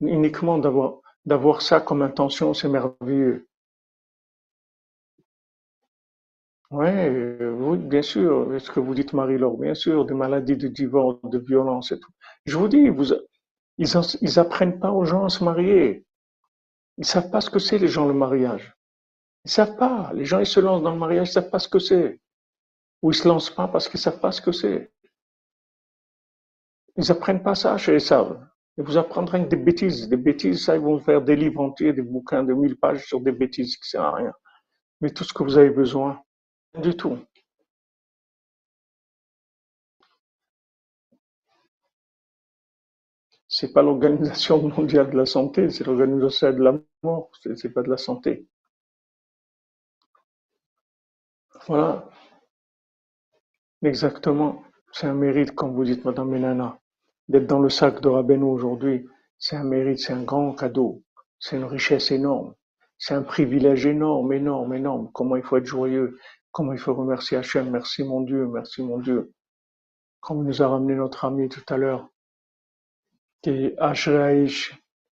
[0.00, 3.46] Uniquement d'avoir, d'avoir ça comme intention, c'est merveilleux.
[6.70, 8.60] Oui, bien sûr.
[8.60, 12.10] Ce que vous dites, Marie-Laure, bien sûr, des maladies de divorce, de violence et tout.
[12.46, 13.12] Je vous dis, vous,
[13.78, 13.88] ils,
[14.22, 16.04] ils apprennent pas aux gens à se marier.
[16.98, 18.74] Ils savent pas ce que c'est, les gens, le mariage.
[19.44, 20.10] Ils savent pas.
[20.14, 22.20] Les gens, ils se lancent dans le mariage, ils savent pas ce que c'est.
[23.04, 24.90] Ou ils se lancent pas parce qu'ils savent pas ce que c'est.
[26.96, 28.48] Ils apprennent pas ça chez les savent.
[28.78, 30.08] Ils vous apprendront des bêtises.
[30.08, 33.20] Des bêtises, ça, ils vont faire des livres entiers, des bouquins de mille pages sur
[33.20, 34.32] des bêtises qui servent à rien.
[35.02, 36.22] Mais tout ce que vous avez besoin,
[36.80, 37.18] du tout.
[43.48, 47.90] C'est pas l'Organisation mondiale de la santé, c'est l'Organisation de la mort, c'est pas de
[47.90, 48.48] la santé.
[51.66, 52.08] Voilà.
[53.84, 54.62] Exactement.
[54.92, 56.78] C'est un mérite, comme vous dites, Madame Menana.
[57.28, 59.06] D'être dans le sac de Rabbeinu aujourd'hui,
[59.38, 61.02] c'est un mérite, c'est un grand cadeau.
[61.38, 62.54] C'est une richesse énorme.
[62.98, 65.10] C'est un privilège énorme, énorme, énorme.
[65.12, 66.18] Comment il faut être joyeux.
[66.50, 67.70] Comment il faut remercier Hachem.
[67.70, 69.32] Merci mon Dieu, merci mon Dieu.
[70.20, 72.08] Comme nous a ramené notre ami tout à l'heure.
[73.42, 73.74] Qui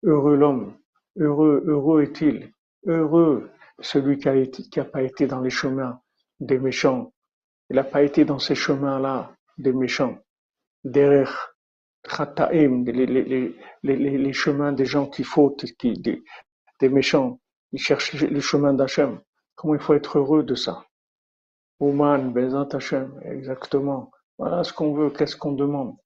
[0.03, 0.77] heureux l'homme.
[1.16, 2.53] Heureux, heureux est-il.
[2.87, 3.51] Heureux
[3.81, 6.01] celui qui a été, qui a pas été dans les chemins
[6.41, 7.12] des méchants.
[7.71, 10.19] Il n'a pas été dans ces chemins-là des méchants.
[10.85, 11.55] Derrière
[12.51, 15.93] les, les, les, les, chemins des gens qui fautent, qui,
[16.81, 17.41] des, méchants.
[17.73, 19.21] Il cherche le chemin d'Hachem.
[19.57, 20.85] Comment il faut être heureux de ça?
[21.81, 24.11] Ouman, Bezat Hashem, exactement.
[24.39, 25.97] Voilà ce qu'on veut, qu'est-ce qu'on demande?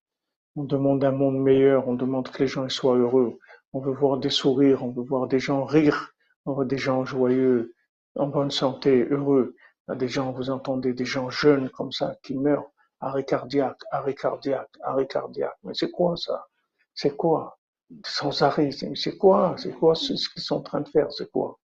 [0.57, 3.39] On demande un monde meilleur, on demande que les gens soient heureux.
[3.73, 6.13] On veut voir des sourires, on veut voir des gens rire,
[6.45, 7.75] on veut des gens joyeux,
[8.17, 9.55] en bonne santé, heureux.
[9.89, 12.71] Des gens, vous entendez des gens jeunes comme ça qui meurent,
[13.01, 15.57] arrêt cardiaque, arrêt cardiaque, arrêt cardiaque.
[15.65, 16.47] Mais c'est quoi ça?
[16.95, 17.59] C'est quoi?
[18.07, 19.55] Sans arrêt, c'est quoi?
[19.59, 21.13] C'est quoi ce qu'ils sont en train de faire?
[21.13, 21.59] C'est quoi?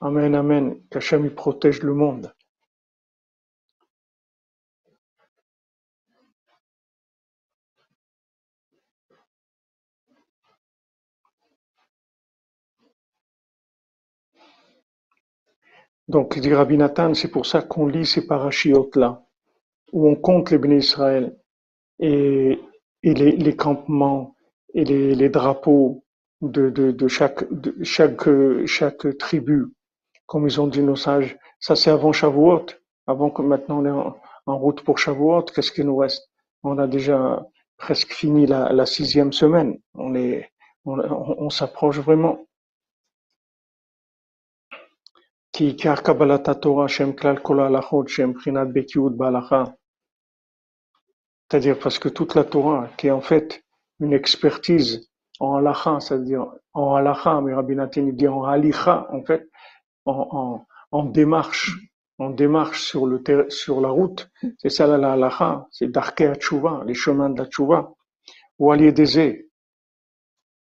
[0.00, 0.80] Amen, Amen.
[0.90, 2.32] Qu'Hachem protège le monde.
[16.08, 19.22] Donc, dit Rabbi Nathan, c'est pour ça qu'on lit ces parachiotes-là.
[19.92, 21.36] où on compte les bénis Israël
[21.98, 22.58] et,
[23.02, 24.34] les, campements
[24.74, 26.04] et les, drapeaux
[26.40, 27.44] de, chaque,
[29.18, 29.66] tribu,
[30.26, 31.38] comme ils ont dit nos sages.
[31.60, 32.66] Ça, c'est avant Shavuot.
[33.06, 36.28] Avant que maintenant on est en, en route pour Shavuot, qu'est-ce qu'il nous reste?
[36.62, 37.46] On a déjà
[37.78, 39.78] presque fini la, sixième semaine.
[39.94, 40.14] On,
[40.84, 42.47] on s'approche vraiment.
[45.57, 49.63] כי עיקר קבלת התורה שהם כלל כל ההלכות שהם מבחינת בקיאות בהלכה
[51.49, 53.63] C'est-à-dire parce que toute la Torah, qui est en fait
[53.99, 59.47] une expertise en halakha, c'est-à-dire en halakha, mais Rabbi Nathan dit en halicha, en fait,
[60.05, 61.77] en, en, en, démarche,
[62.17, 66.95] en démarche sur, le sur la route, c'est ça la halakha, c'est d'arke tchouva, les
[66.95, 67.93] chemins de la tchouva,
[68.57, 69.45] ou des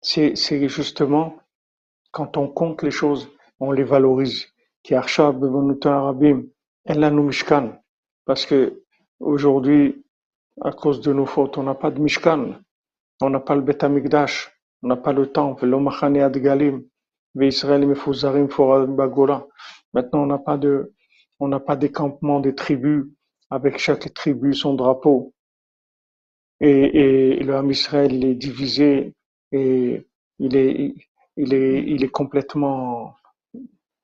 [0.01, 1.37] C'est, c'est justement
[2.11, 3.29] quand on compte les choses,
[3.59, 4.47] on les valorise.
[4.84, 5.42] Qui arshab
[5.84, 6.44] arabim,
[6.84, 7.72] elle mishkan,
[8.26, 8.84] parce que
[9.18, 10.04] aujourd'hui,
[10.60, 11.58] à cause de nos fautes.
[11.58, 12.60] On n'a pas de Mishkan,
[13.20, 15.72] on n'a pas le Bet on n'a pas le temple,
[16.20, 16.84] Adgalim,
[17.34, 18.48] Mefuzarim.
[19.94, 20.92] Maintenant, on n'a pas de,
[21.40, 23.06] on n'a pas des campements des tribus,
[23.50, 25.32] avec chaque tribu son drapeau.
[26.60, 29.14] Et, et le Ham Israël est divisé
[29.52, 30.06] et
[30.38, 30.94] il est,
[31.36, 33.14] il est, il est complètement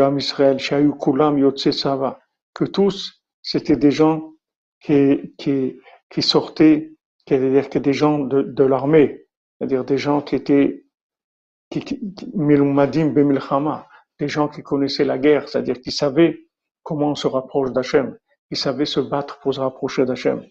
[0.00, 0.58] âme Israël,
[2.54, 4.32] que tous, c'était des gens
[4.80, 5.78] qui, qui,
[6.10, 6.92] qui sortaient,
[7.26, 9.26] c'est-à-dire que des gens de, de l'armée,
[9.58, 10.84] c'est-à-dire des gens qui étaient
[11.70, 12.00] qui,
[14.18, 16.48] des gens qui connaissaient la guerre, c'est-à-dire qui savaient
[16.82, 18.18] comment se rapproche d'Hachem,
[18.48, 20.44] qui savaient se battre pour se rapprocher d'Hachem.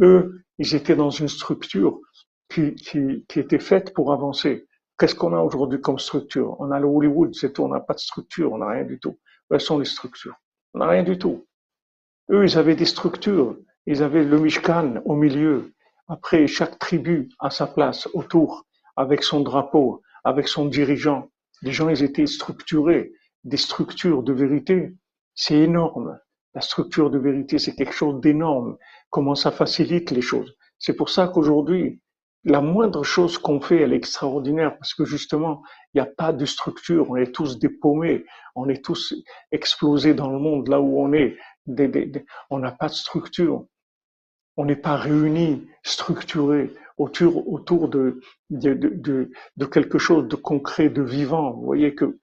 [0.00, 2.00] Eux, ils étaient dans une structure
[2.48, 4.66] qui, qui, qui était faite pour avancer.
[5.02, 6.54] Qu'est-ce qu'on a aujourd'hui comme structure?
[6.60, 9.00] On a le Hollywood, c'est tout, on n'a pas de structure, on n'a rien du
[9.00, 9.18] tout.
[9.50, 10.36] Quelles sont les structures?
[10.74, 11.44] On n'a rien du tout.
[12.30, 13.56] Eux, ils avaient des structures.
[13.86, 15.72] Ils avaient le Mishkan au milieu.
[16.06, 21.30] Après, chaque tribu à sa place autour, avec son drapeau, avec son dirigeant.
[21.62, 23.12] Les gens, ils étaient structurés.
[23.42, 24.94] Des structures de vérité,
[25.34, 26.16] c'est énorme.
[26.54, 28.76] La structure de vérité, c'est quelque chose d'énorme.
[29.10, 30.54] Comment ça facilite les choses?
[30.78, 32.00] C'est pour ça qu'aujourd'hui,
[32.44, 35.62] la moindre chose qu'on fait, elle est extraordinaire parce que justement,
[35.94, 37.10] il n'y a pas de structure.
[37.10, 38.24] On est tous dépaumés.
[38.56, 39.14] On est tous
[39.52, 41.36] explosés dans le monde là où on est.
[42.50, 43.66] on n'a pas de structure.
[44.56, 48.20] On n'est pas réunis, structurés autour, autour de,
[49.70, 51.52] quelque chose de concret, de vivant.
[51.52, 52.18] Vous voyez que,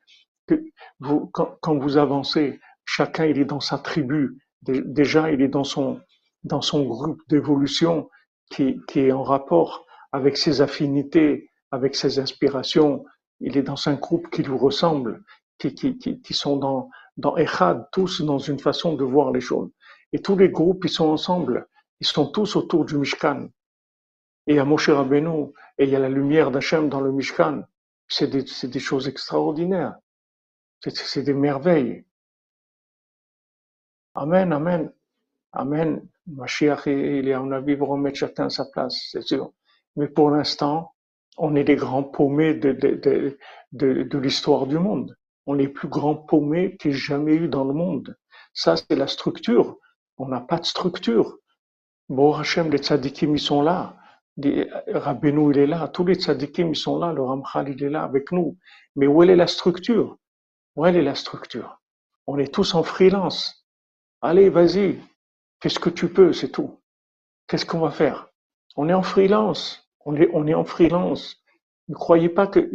[1.31, 4.37] quand, vous avancez, chacun il est dans sa tribu.
[4.61, 6.01] Déjà, il est dans son,
[6.43, 8.09] dans son groupe d'évolution
[8.51, 13.05] qui est en rapport avec ses affinités, avec ses inspirations.
[13.39, 15.23] Il est dans un groupe qui lui ressemble,
[15.57, 19.41] qui, qui, qui, qui sont dans, dans Echad, tous dans une façon de voir les
[19.41, 19.69] choses.
[20.11, 21.67] Et tous les groupes, ils sont ensemble.
[21.99, 23.49] Ils sont tous autour du Mishkan.
[24.47, 27.11] Et il y a Moshe Rabbeinu, et il y a la lumière d'Hachem dans le
[27.11, 27.63] Mishkan.
[28.07, 29.95] C'est des, des choses extraordinaires.
[30.81, 32.05] C'est, des merveilles.
[34.15, 34.91] Amen, amen.
[35.51, 36.07] Amen.
[36.25, 39.51] Mashiach, il est, on a vu remettre chacun sa place, c'est sûr.
[39.99, 40.93] Mais pour l'instant,
[41.37, 45.13] on est les grands paumés de, l'histoire du monde.
[45.45, 48.17] On est les plus grands paumés qu'il y ait jamais eu dans le monde.
[48.53, 49.75] Ça, c'est la structure.
[50.15, 51.37] On n'a pas de structure.
[52.07, 53.97] Bon, Hachem, les tzadikim, ils sont là.
[54.87, 55.89] Rabbeinu, il est là.
[55.89, 57.11] Tous les tzadikim, ils sont là.
[57.11, 58.57] Le Ramchal, il est là avec nous.
[58.95, 60.17] Mais où est la structure?
[60.77, 61.81] Où est la structure?
[62.25, 63.67] On est tous en freelance.
[64.21, 64.97] Allez, vas-y.
[65.61, 66.79] Fais ce que tu peux, c'est tout.
[67.47, 68.29] Qu'est-ce qu'on va faire?
[68.77, 69.88] On est en freelance.
[70.05, 71.37] On est, on est en freelance.
[71.87, 72.69] Ne croyez pas que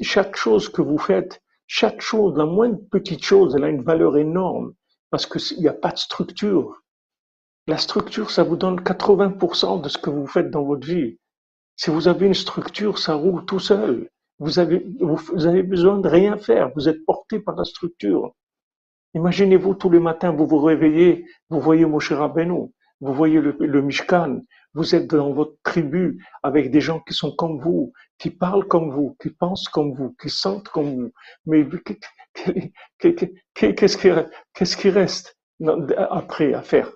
[0.00, 4.16] chaque chose que vous faites, chaque chose, la moindre petite chose, elle a une valeur
[4.16, 4.74] énorme
[5.10, 6.82] parce qu'il n'y a pas de structure.
[7.66, 11.18] La structure, ça vous donne 80% de ce que vous faites dans votre vie.
[11.76, 14.08] Si vous avez une structure, ça roule tout seul.
[14.38, 16.70] Vous avez, vous avez besoin de rien faire.
[16.74, 18.32] Vous êtes porté par la structure.
[19.14, 23.82] Imaginez-vous tous les matins, vous vous réveillez, vous voyez Moshe Rabbeinu, vous voyez le, le
[23.82, 24.40] Mishkan,
[24.74, 28.90] vous êtes dans votre tribu avec des gens qui sont comme vous, qui parlent comme
[28.90, 31.12] vous, qui pensent comme vous, qui sentent comme vous.
[31.46, 31.66] Mais
[33.54, 33.96] qu'est-ce
[34.76, 35.38] qui, reste
[35.98, 36.90] après à faire?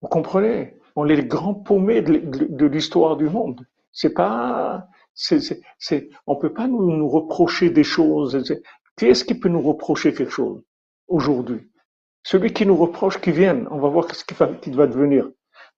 [0.00, 0.76] Vous comprenez?
[0.96, 3.64] On est les grands paumés de, l'histoire du monde.
[3.92, 5.40] C'est pas, c'est,
[5.78, 8.44] c'est, on peut pas nous, reprocher des choses.
[8.96, 10.62] Qui est-ce qui peut nous reprocher quelque chose
[11.08, 11.70] aujourd'hui?
[12.22, 13.66] Celui qui nous reproche, qui vienne.
[13.70, 15.28] On va voir ce qu'il va, devenir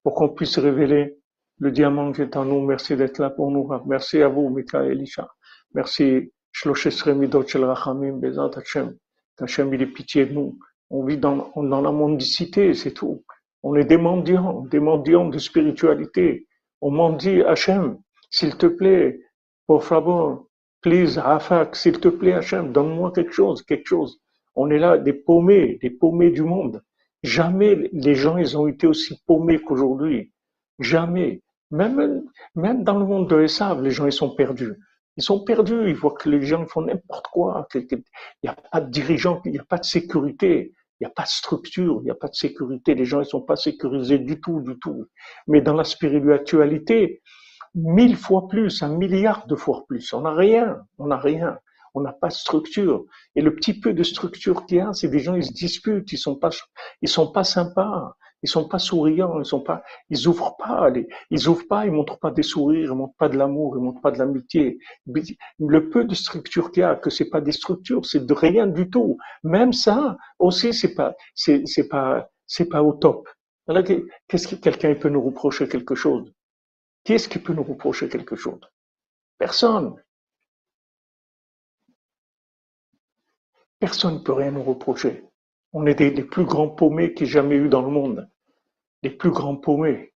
[0.03, 1.17] pour qu'on puisse révéler
[1.59, 2.61] le diamant qui est en nous.
[2.65, 3.69] Merci d'être là pour nous.
[3.85, 5.29] Merci à vous, Mika et Elisha.
[5.73, 6.31] Merci,
[6.63, 8.95] Rachamim, Bezat Hashem.
[9.39, 10.59] Hashem, il est pitié de nous.
[10.89, 13.23] On vit dans, dans la mondicité, c'est tout.
[13.63, 16.47] On est des mendiants, des mendiants de spiritualité.
[16.81, 19.19] On mendie Hachem, s'il te plaît,
[19.67, 20.47] por favor,
[20.81, 24.19] please, Rafak, s'il te plaît, Hachem, donne-moi quelque chose, quelque chose.
[24.55, 26.83] On est là, des paumés, des paumés du monde.
[27.23, 30.33] Jamais les gens, ils ont été aussi paumés qu'aujourd'hui.
[30.79, 31.41] Jamais.
[31.69, 32.23] Même,
[32.55, 34.75] même dans le monde de Esav, les gens, ils sont perdus.
[35.17, 38.03] Ils sont perdus, ils voient que les gens font n'importe quoi, il
[38.43, 40.73] n'y a pas de dirigeants, il n'y a pas de sécurité.
[41.01, 42.93] Il n'y a pas de structure, il n'y a pas de sécurité.
[42.93, 45.07] Les gens ne sont pas sécurisés du tout, du tout.
[45.47, 47.23] Mais dans la spiritualité,
[47.73, 50.13] mille fois plus, un milliard de fois plus.
[50.13, 51.57] On n'a rien, on n'a rien.
[51.95, 53.05] On n'a pas de structure.
[53.35, 56.11] Et le petit peu de structure qu'il y a, c'est des gens, ils se disputent,
[56.13, 56.39] ils sont
[57.01, 58.15] ils sont pas sympas.
[58.43, 60.89] Ils sont pas souriants, ils sont pas, ils ouvrent pas,
[61.29, 64.01] ils ouvrent pas, ils montrent pas des sourires, ils montrent pas de l'amour, ils montrent
[64.01, 64.79] pas de l'amitié.
[65.59, 68.67] Le peu de structure qu'il y a, que c'est pas des structures, c'est de rien
[68.67, 69.17] du tout.
[69.43, 73.27] Même ça, aussi, c'est pas, c'est, c'est pas, c'est pas au top.
[74.27, 76.33] Qu'est-ce que quelqu'un peut nous reprocher quelque chose?
[77.03, 78.59] Qui est-ce qui peut nous reprocher quelque chose?
[79.37, 79.95] Personne.
[83.79, 85.23] Personne ne peut rien nous reprocher.
[85.73, 88.29] On est des, les plus grands paumés qu'il y ait jamais eu dans le monde.
[89.03, 90.13] Les plus grands paumés.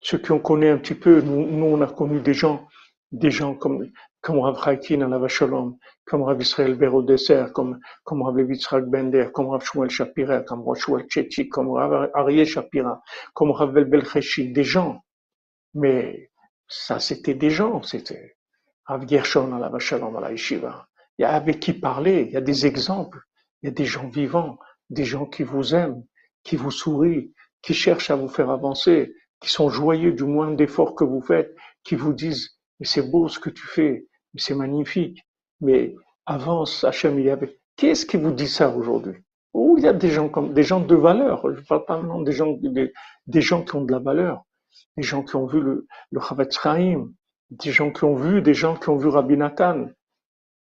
[0.00, 2.68] Ceux qui ont connu un petit peu, nous, on a connu des gens,
[3.10, 3.90] des gens comme,
[4.20, 8.84] comme Rav Haikin à la Vachalom, comme Rav Israël Béro Dessert, comme, comme Rav Yitzhak
[8.84, 13.02] Bender, comme Rav Shmuel Shapira, comme Rav Shmuel Tchetchik, comme Rav Arié Shapira,
[13.32, 15.02] comme Rav Belchechi, des gens.
[15.72, 16.30] Mais
[16.68, 18.36] ça, c'était des gens, c'était
[18.84, 20.86] Rav Gershon à la Vachalom, à la Yeshiva.
[21.18, 23.20] Il y a avec qui parler, il y a des exemples.
[23.64, 24.58] Il y a des gens vivants,
[24.90, 26.04] des gens qui vous aiment,
[26.42, 30.94] qui vous sourient, qui cherchent à vous faire avancer, qui sont joyeux du moindre effort
[30.94, 34.54] que vous faites, qui vous disent mais c'est beau ce que tu fais, mais c'est
[34.54, 35.24] magnifique,
[35.62, 35.94] mais
[36.26, 37.58] avance, Hachem, il y avait.
[37.78, 39.14] Qui vous dit ça aujourd'hui?
[39.54, 41.50] Oh, il y a des gens comme des gens de valeur.
[41.56, 42.92] Je parle pas maintenant des gens, des,
[43.26, 44.44] des, gens qui ont de la valeur,
[44.98, 46.58] des gens qui ont vu le, le Chavetz
[47.50, 49.86] des gens qui ont vu, des gens qui ont vu Rabbi Nathan,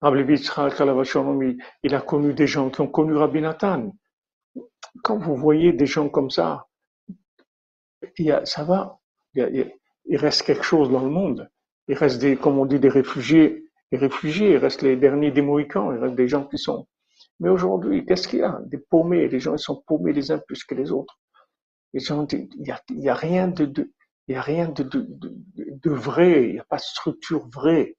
[0.03, 3.95] il a connu des gens qui ont connu Rabbi Nathan.
[5.03, 6.67] Quand vous voyez des gens comme ça,
[8.45, 8.99] ça va,
[9.35, 11.51] il, reste quelque chose dans le monde.
[11.89, 15.43] Il reste des, comme on dit, des réfugiés, des réfugiés, il reste les derniers des
[15.43, 16.87] Mohicans, il reste des gens qui sont.
[17.41, 18.61] Mais aujourd'hui, qu'est-ce qu'il y a?
[18.67, 21.19] Des paumés, les gens sont paumés les uns plus que les autres.
[21.93, 23.87] Les il y a, a rien de
[25.91, 27.97] vrai, il n'y a pas de structure vraie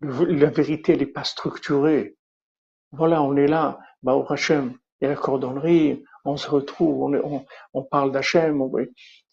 [0.00, 2.16] la vérité, n'est pas structurée.
[2.92, 7.14] Voilà, on est là, bah, au Hachem, il y a la cordonnerie, on se retrouve,
[7.74, 8.60] on, parle d'Hachem,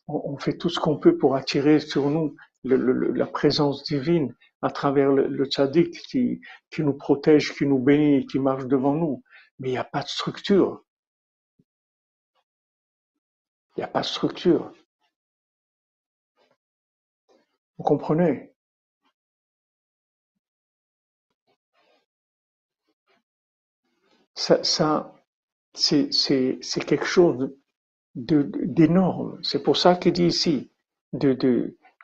[0.07, 5.11] on, fait tout ce qu'on peut pour attirer sur nous la présence divine à travers
[5.11, 6.39] le, le tzaddik qui
[6.79, 9.23] nous protège, qui nous bénit, qui marche devant nous.
[9.59, 10.83] Mais il n'y a pas de structure.
[13.75, 14.71] Il n'y a pas de structure.
[17.77, 18.52] Vous comprenez?
[24.35, 25.13] Ça,
[25.73, 27.55] c'est, quelque chose
[28.15, 29.39] d'énorme.
[29.43, 30.71] C'est pour ça qu'il dit ici
[31.13, 31.33] de,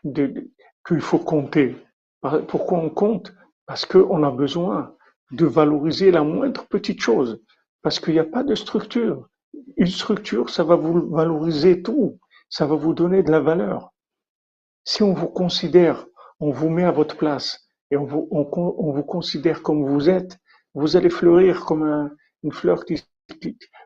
[0.03, 0.51] de,
[0.87, 1.75] qu'il faut compter.
[2.47, 3.33] Pourquoi on compte?
[3.65, 4.95] Parce qu'on a besoin
[5.31, 7.41] de valoriser la moindre petite chose.
[7.81, 9.29] Parce qu'il n'y a pas de structure.
[9.77, 12.19] Une structure, ça va vous valoriser tout.
[12.49, 13.93] Ça va vous donner de la valeur.
[14.83, 16.07] Si on vous considère,
[16.39, 20.39] on vous met à votre place et on vous, on vous considère comme vous êtes,
[20.73, 22.11] vous allez fleurir comme un,
[22.43, 23.03] une fleur qui,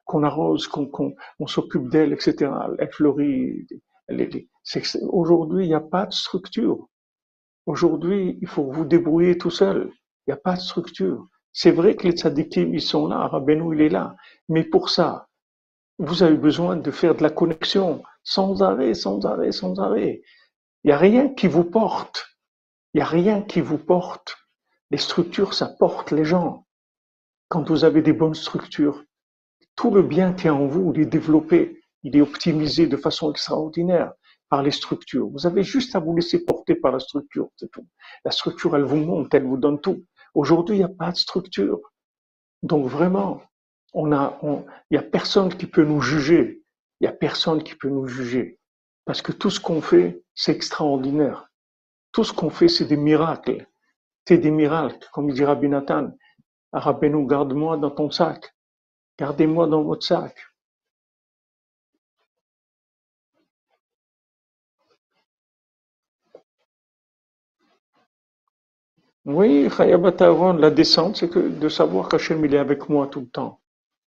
[0.06, 2.52] qu'on arrose, qu'on, qu'on on s'occupe d'elle, etc.
[2.80, 3.68] Elle fleurit.
[5.10, 6.88] Aujourd'hui, il n'y a pas de structure.
[7.66, 9.92] Aujourd'hui, il faut vous débrouiller tout seul.
[10.26, 11.28] Il n'y a pas de structure.
[11.54, 14.16] C'est vrai que les tzadikim, ils sont là, Rabbeinu, il est là.
[14.50, 15.28] Mais pour ça,
[16.00, 20.22] vous avez besoin de faire de la connexion sans arrêt, sans arrêt, sans arrêt.
[20.84, 22.26] Il n'y a rien qui vous porte.
[22.94, 24.36] Il n'y a rien qui vous porte.
[24.92, 26.63] Les structures, ça porte les gens.
[27.50, 29.04] Quand vous avez des bonnes structures,
[29.76, 31.82] tout le bien qui est en vous, il est développé.
[32.04, 34.12] il est optimisé de façon extraordinaire
[34.50, 35.30] par les structures.
[35.30, 37.88] Vous avez juste à vous laisser porter par la structure, c'est tout.
[38.26, 40.04] La structure, elle vous monte, elle vous donne tout.
[40.34, 41.80] Aujourd'hui, il n'y a pas de structure.
[42.62, 43.42] Donc vraiment,
[43.96, 44.08] il
[44.92, 46.62] n'y a personne qui peut nous juger.
[47.00, 48.60] Il n'y a personne qui peut nous juger.
[49.06, 51.50] Parce que tout ce qu'on fait, c'est extraordinaire.
[52.12, 53.68] Tout ce qu'on fait, c'est des miracles.
[54.28, 56.12] C'est des miracles, comme il dit Rabbi Nathan.
[56.74, 58.54] Rabbeinu, garde-moi dans ton sac.
[59.20, 60.36] Gardez-moi dans votre sac.
[69.26, 73.62] Oui, la descente, c'est que de savoir qu'Hachem est avec moi tout le temps.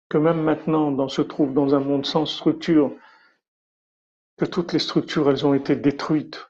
[0.09, 2.91] Que même maintenant, on se trouve dans un monde sans structure,
[4.39, 6.47] que toutes les structures, elles ont été détruites,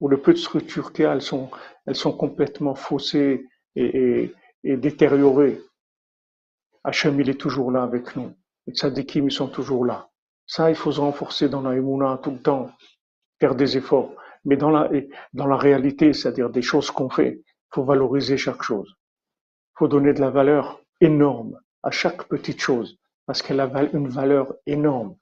[0.00, 1.50] ou le peu de structures qu'il y a, elles sont,
[1.86, 4.32] elles sont complètement faussées et,
[4.76, 5.60] détériorées.
[6.84, 8.34] Hachem, il est toujours là avec nous.
[8.66, 10.08] Les tzadikim, ils sont toujours là.
[10.46, 12.70] Ça, il faut se renforcer dans la Emouna tout le temps,
[13.40, 14.14] faire des efforts.
[14.44, 14.90] Mais dans la,
[15.34, 18.94] dans la réalité, c'est-à-dire des choses qu'on fait, faut valoriser chaque chose.
[19.74, 24.54] faut donner de la valeur énorme à chaque petite chose parce qu'elle a une valeur
[24.66, 25.16] énorme.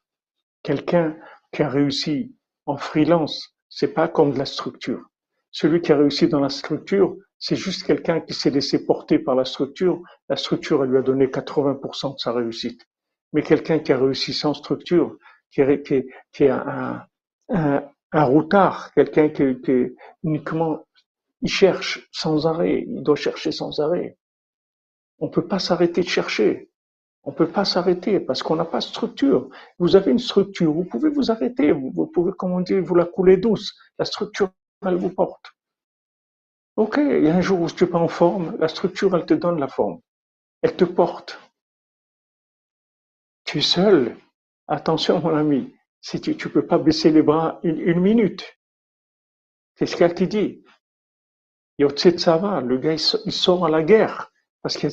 [0.62, 1.16] Quelqu'un
[1.52, 2.35] qui a réussi
[2.66, 5.05] en freelance, c'est pas comme de la structure.
[5.51, 7.16] Celui qui a réussi dans la structure,
[7.48, 10.02] c'est juste quelqu'un qui s'est laissé porter par la structure.
[10.28, 12.85] La structure, elle lui a donné 80% de sa réussite.
[13.32, 15.16] Mais quelqu'un qui a réussi sans structure,
[15.52, 17.06] qui est, un,
[17.48, 19.44] un, routard, quelqu'un qui,
[20.24, 20.85] uniquement
[21.40, 24.18] il cherche sans arrêt, il doit chercher sans arrêt.
[25.20, 26.68] On ne peut pas s'arrêter de chercher.
[27.23, 29.51] On ne peut pas s'arrêter parce qu'on n'a pas de structure.
[29.78, 33.05] Vous avez une structure, vous pouvez vous arrêter, vous, pouvez, comme on dit, vous la
[33.05, 33.73] couler douce.
[34.01, 34.51] La structure,
[34.85, 35.55] elle vous porte.
[36.76, 39.24] Ok, il y a un jour où tu n'es pas en forme, la structure, elle
[39.24, 40.00] te donne la forme.
[40.60, 41.40] Elle te porte.
[43.44, 44.16] Tu es seul.
[44.68, 48.58] Attention, mon ami, si tu ne peux pas baisser les bras une, minute.
[49.76, 50.64] C'est ce qu'elle te dit.
[51.78, 54.30] Yotzetsava, le gars, il sort à la guerre.
[54.60, 54.88] Parce que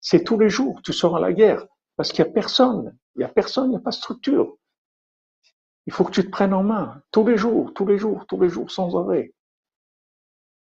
[0.00, 1.64] c'est tous les jours, tu sors à la guerre.
[1.96, 2.98] Parce qu'il n'y a personne.
[3.14, 4.56] Il n'y a personne, il n'y a pas de structure.
[5.86, 7.02] Il faut que tu te prennes en main.
[7.10, 9.32] Tous les jours, tous les jours, tous les jours, sans arrêt.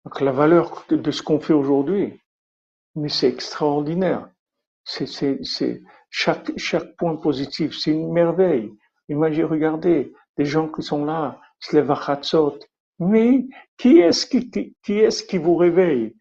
[0.06, 2.20] Donc la valeur de ce qu'on fait aujourd'hui,
[2.94, 4.28] mais c'est extraordinaire.
[4.84, 8.70] C'est, chaque, chaque point positif, c'est une merveille.
[9.08, 12.20] Imaginez, regardez, des gens qui sont là, se lèvent à
[13.00, 13.46] mais
[13.76, 16.14] qui est-ce qui, qui, est-ce qui vous réveille?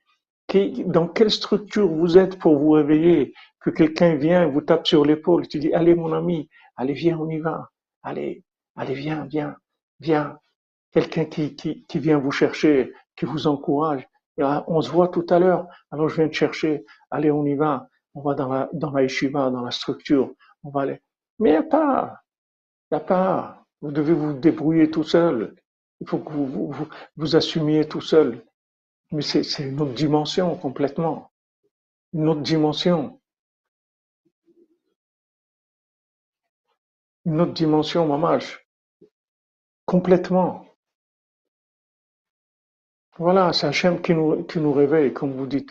[0.48, 3.36] Qui, Dans quelle structure vous êtes pour vous réveiller?
[3.60, 7.30] Que quelqu'un vient, vous tape sur l'épaule, tu dis allez mon ami, allez viens, on
[7.30, 7.70] y va,
[8.02, 8.44] allez,
[8.76, 9.56] allez viens, viens,
[10.00, 10.40] viens.
[10.92, 14.08] Quelqu'un qui, qui vient vous chercher, qui vous encourage.
[14.38, 17.88] On se voit tout à l'heure, alors je viens te chercher, allez on y va,
[18.14, 20.34] on va dans la, dans la yeshiva, dans la structure,
[20.64, 21.02] on va aller.
[21.40, 22.22] Mais il n'y a pas,
[22.92, 23.66] il n'y a pas.
[23.82, 25.56] Vous devez vous débrouiller tout seul.
[26.02, 28.44] Il faut que vous vous, vous, assumiez tout seul.
[29.12, 31.32] Mais c'est une autre dimension complètement.
[32.14, 33.22] Une autre dimension.
[37.26, 38.68] Une autre dimension, mamage.
[39.86, 40.66] Complètement.
[43.18, 45.70] Voilà, c'est Hachem qui nous, qui nous réveille, comme vous dites.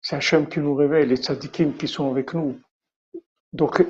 [0.00, 2.60] C'est Hachem qui nous réveille, les tzadikim qui sont avec nous.
[3.52, 3.84] Donc,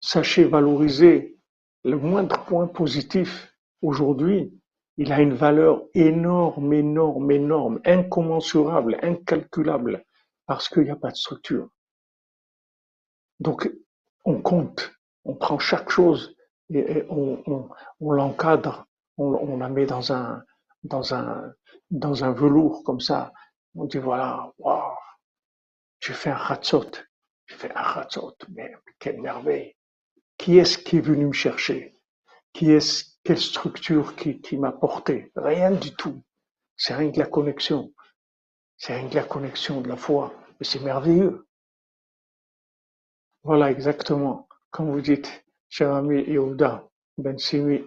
[0.00, 1.38] sachez valoriser
[1.84, 4.52] le moindre point positif aujourd'hui
[4.96, 10.04] il a une valeur énorme, énorme, énorme, incommensurable, incalculable,
[10.46, 11.68] parce qu'il n'y a pas de structure.
[13.40, 13.72] Donc,
[14.24, 14.92] on compte,
[15.24, 16.36] on prend chaque chose
[16.70, 17.70] et, on,
[18.00, 18.86] l'encadre,
[19.16, 20.42] on, la met dans un,
[20.84, 21.52] dans un,
[21.92, 23.32] dans un velours comme ça.
[23.74, 24.96] On dit voilà, waouh,
[26.00, 26.90] j'ai fait un ratzot,
[27.46, 29.76] j'ai fait un ratzot, mais quelle merveille.
[30.38, 31.94] Qui est-ce qui est venu me chercher?
[32.52, 35.30] Qui est-ce quelle structure qui, m'a porté?
[35.36, 36.22] Rien du tout.
[36.76, 37.92] C'est rien que la connexion.
[38.76, 40.34] C'est rien que la connexion de la foi.
[40.58, 41.46] Mais c'est merveilleux.
[43.44, 44.48] Voilà exactement.
[44.70, 46.88] Comme vous dites, cher ami Yehuda,
[47.18, 47.84] Ben Simi,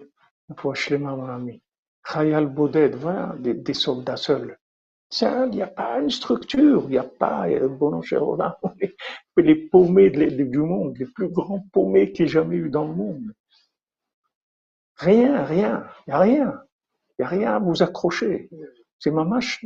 [0.48, 1.62] mon ami.
[2.06, 4.58] Khayal Boded, voilà, des, soldats seuls.
[5.20, 8.22] Il n'y a pas une structure, il n'y a pas, euh, bon, cher
[9.36, 12.94] les paumés du monde, les plus grands paumés qu'il y ait jamais eu dans le
[12.94, 13.32] monde.
[14.96, 16.62] Rien, rien, il n'y a rien.
[17.18, 18.50] Il n'y a rien à vous accrocher.
[18.98, 19.64] C'est mamache,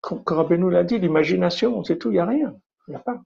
[0.00, 2.54] comme Rabbeinu l'a dit, l'imagination, c'est tout, il n'y a rien.
[2.86, 3.20] Il n'y a pas.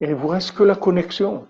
[0.00, 1.46] Et il vous reste que la connexion.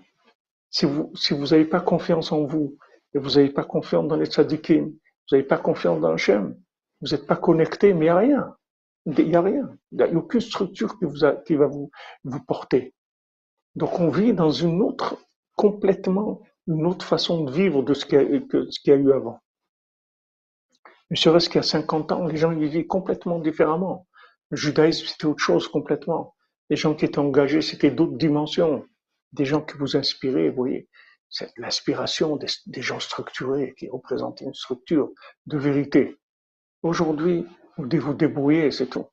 [0.69, 2.77] Si vous si vous n'avez pas confiance en vous,
[3.13, 4.91] et vous n'avez pas confiance dans les tzadikim,
[5.29, 6.55] vous n'avez pas confiance dans Hachem,
[7.01, 8.55] vous n'êtes pas connecté, mais il n'y a rien.
[9.05, 9.69] Il n'y a rien.
[9.91, 11.91] Il n'y a aucune structure qui, va vous,
[12.47, 12.93] porter.
[13.75, 15.17] Donc on vit dans une autre,
[15.55, 19.39] complètement une autre façon de vivre de ce qu'il y, a eu avant.
[21.11, 24.07] Ne serait-ce qu'il y a 50 ans, les gens vivaient complètement différemment.
[24.49, 26.35] Le judaïsme, c'était autre chose complètement.
[26.69, 28.85] Les gens qui étaient engagés, c'était d'autres dimensions.
[29.33, 30.87] Des gens qui vous inspiraient, vous voyez.
[31.29, 35.11] C'est l'inspiration des, gens structurés qui représentent une structure
[35.47, 36.17] de vérité.
[36.81, 37.45] Aujourd'hui,
[37.77, 39.07] vous devez vous débrouiller, c'est tout.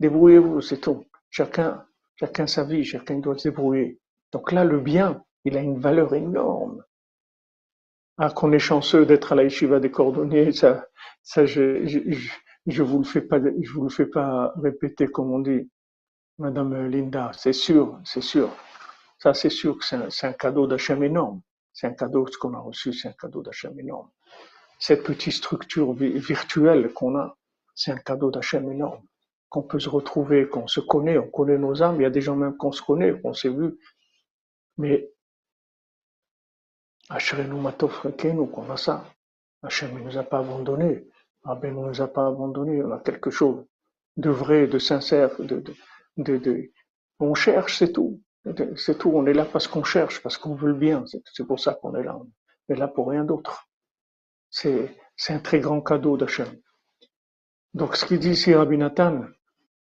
[0.00, 1.04] Débrouillez-vous, c'est tout.
[1.30, 1.84] Chacun,
[2.16, 4.00] chacun sa vie, chacun doit se débrouiller.
[4.32, 6.82] Donc là, le bien, il a une valeur énorme.
[8.16, 10.84] Ah, qu'on est chanceux d'être à la yeshiva des cordonniers, ça,
[11.22, 11.86] ça, je,
[12.66, 15.70] je, vous le fais pas, je vous le fais pas répéter comme on dit,
[16.38, 17.30] Madame Linda.
[17.34, 18.50] C'est sûr, c'est sûr.
[19.18, 21.40] Ça, c'est sûr que c'est un, cadeau d'Hachem énorme.
[21.80, 24.10] C'est un cadeau, ce qu'on a reçu, c'est un cadeau d'Hachem énorme.
[24.80, 27.36] Cette petite structure virtuelle qu'on a,
[27.72, 29.06] c'est un cadeau d'Hachem énorme.
[29.48, 32.00] Qu'on peut se retrouver, qu'on se connaît, on connaît nos âmes.
[32.00, 33.78] Il y a des gens même qu'on se connaît, qu'on s'est vu.
[34.76, 35.08] Mais
[37.10, 38.02] Ashrenu Matov
[38.52, 39.04] qu'on a ça.
[39.62, 41.06] Hachem ne nous a pas abandonnés.
[41.44, 42.82] Rabbi ne nous a pas abandonnés.
[42.82, 43.64] On a quelque chose
[44.16, 45.62] de vrai, de sincère, de,
[46.16, 46.72] de, de,
[47.20, 48.20] on cherche, c'est tout.
[48.76, 49.10] C'est tout.
[49.14, 51.04] On est là parce qu'on cherche, parce qu'on veut le bien.
[51.06, 52.16] C'est pour ça qu'on est là.
[52.16, 53.68] On est là pour rien d'autre.
[54.50, 54.94] C'est,
[55.28, 56.48] un très grand cadeau d'Hachem.
[57.74, 59.24] Donc, ce qu'il dit ici Rabbi Nathan,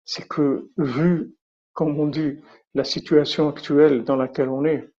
[0.04, 1.34] c'est que, vu,
[1.72, 2.40] comme on dit,
[2.74, 4.90] la situation actuelle dans laquelle on est,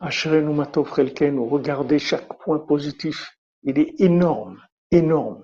[0.00, 4.60] regardez chaque point positif, il est énorme,
[4.90, 5.42] énorme.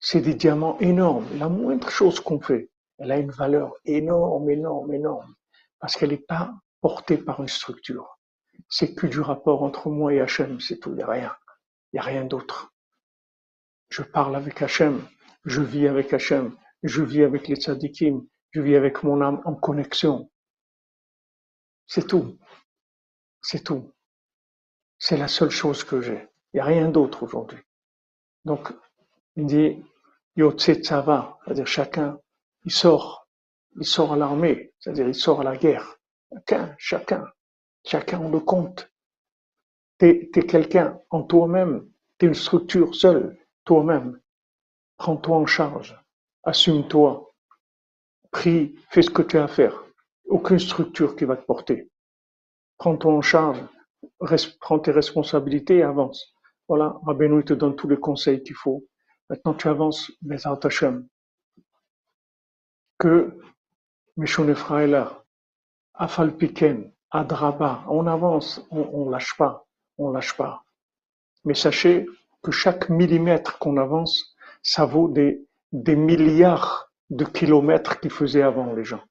[0.00, 1.26] C'est des diamants énormes.
[1.38, 5.34] La moindre chose qu'on fait, elle a une valeur énorme, énorme, énorme,
[5.80, 8.18] parce qu'elle n'est pas portée par une structure.
[8.68, 11.36] C'est que du rapport entre moi et Hachem, c'est tout, il n'y a rien.
[11.92, 12.72] Il n'y a rien d'autre.
[13.88, 15.06] Je parle avec Hachem,
[15.44, 19.54] je vis avec Hachem, je vis avec les tzadikim, je vis avec mon âme en
[19.54, 20.30] connexion.
[21.86, 22.38] C'est tout.
[23.40, 23.92] C'est tout.
[24.98, 26.28] C'est la seule chose que j'ai.
[26.52, 27.60] Il n'y a rien d'autre aujourd'hui.
[28.44, 28.72] Donc,
[29.36, 29.82] il dit,
[30.36, 32.18] Yotse Tzava, c'est-à-dire chacun,
[32.64, 33.27] il sort,
[33.76, 35.98] il sort à l'armée, c'est-à-dire il sort à la guerre.
[36.32, 37.24] Chacun, chacun,
[37.84, 38.90] chacun on le compte.
[39.98, 41.88] T'es es, quelqu'un en toi-même,
[42.18, 44.20] t'es une structure seule, toi-même.
[44.96, 45.98] Prends-toi en charge,
[46.44, 47.32] assume-toi,
[48.30, 49.84] prie, fais ce que tu as à faire.
[50.26, 51.88] Aucune structure qui va te porter
[52.78, 53.62] prends-toi en charge,
[54.60, 56.32] prends tes responsabilités et avance.
[56.68, 58.84] Voilà, Rabbeinu te donne tous les conseils qu'il faut.
[59.28, 61.06] Maintenant tu avances, mais Hashem.
[62.98, 63.38] Que
[64.18, 65.22] Meshonefra est là.
[65.94, 69.64] Afal Piken, Adraba, on avance, on, ne lâche pas,
[69.96, 70.64] on lâche pas.
[71.44, 72.04] Mais sachez
[72.42, 78.82] que chaque millimètre qu'on avance, ça vaut des, milliards de kilomètres qu'ils faisaient avant les
[78.82, 79.02] gens.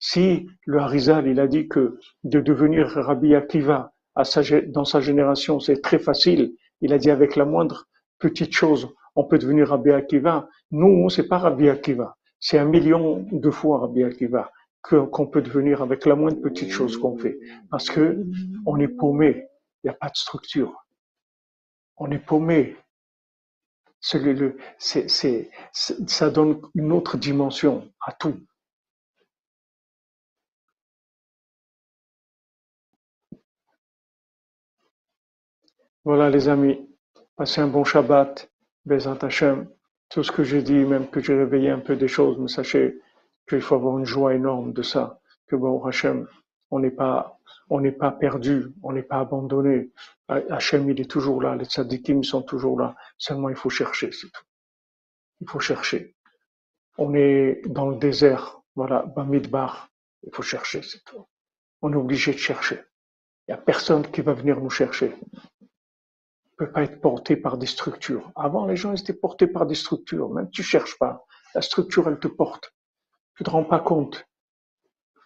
[0.00, 4.24] Si le Harizal, il a dit que de devenir Rabbi Akiva à
[4.66, 7.86] dans sa génération, c'est très facile, il a dit avec la moindre
[8.18, 10.48] petite chose, on peut devenir Rabbi Akiva.
[10.72, 12.16] Nous, c'est pas Rabbi Akiva.
[12.40, 14.50] C'est un million de fois Rabbi Akiva
[14.88, 17.38] qu'on peut devenir avec la moindre petite chose qu'on fait.
[17.70, 18.24] Parce que
[18.66, 19.48] on est paumé.
[19.82, 20.74] Il n'y a pas de structure.
[21.96, 22.76] On est paumé.
[24.00, 28.38] C'est, ça donne une autre dimension à tout.
[36.04, 36.88] Voilà les amis,
[37.34, 38.48] passez un bon Shabbat,
[38.84, 39.68] Bezat Hashem.
[40.08, 43.00] Tout ce que j'ai dit, même que j'ai réveillé un peu des choses, mais sachez
[43.48, 46.26] qu'il faut avoir une joie énorme de ça, que bon Hashem,
[46.70, 47.38] on n'est pas,
[47.70, 49.90] on n'est pas perdu, on n'est pas abandonné.
[50.28, 52.96] Hachem, il est toujours là, les tzadikim sont toujours là.
[53.18, 54.44] Seulement, il faut chercher, c'est tout.
[55.40, 56.16] Il faut chercher.
[56.98, 59.90] On est dans le désert, voilà, Bamidbar.
[60.24, 61.26] Il faut chercher, c'est tout.
[61.82, 62.80] On est obligé de chercher.
[63.46, 65.14] Il n'y a personne qui va venir nous chercher
[66.56, 68.32] peut pas être porté par des structures.
[68.34, 70.30] Avant, les gens étaient portés par des structures.
[70.30, 71.24] Même tu cherches pas.
[71.54, 72.72] La structure, elle te porte.
[73.36, 74.26] Tu te rends pas compte.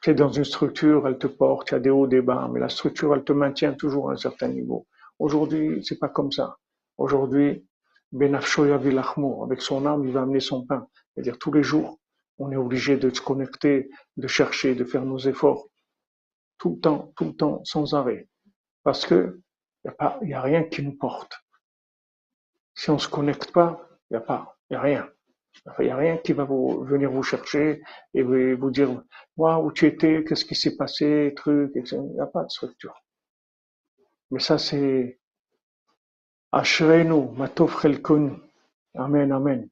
[0.03, 2.49] Tu es dans une structure, elle te porte, il y a des hauts, des bas,
[2.53, 4.87] mais la structure, elle te maintient toujours à un certain niveau.
[5.19, 6.57] Aujourd'hui, c'est pas comme ça.
[6.97, 7.67] Aujourd'hui,
[8.13, 10.89] Benafshoya Vilachmo, avec son âme, il va amener son pain.
[11.15, 12.01] C'est-à-dire, tous les jours,
[12.39, 15.69] on est obligé de se connecter, de chercher, de faire nos efforts.
[16.59, 18.29] Tout le temps, tout le temps, sans arrêt.
[18.83, 19.41] Parce que
[19.85, 21.41] il n'y a, rien qui nous porte.
[22.75, 25.09] Si on ne se connecte pas, il n'y a pas, il n'y a rien.
[25.79, 27.83] Il n'y a rien qui va venir vous chercher
[28.15, 29.03] et vous dire,
[29.37, 31.97] où tu étais, qu'est-ce qui s'est passé, truc, etc.
[31.97, 32.95] Il n'y a pas de structure.
[34.31, 35.19] Mais ça, c'est.
[38.95, 39.69] Amen, Amen.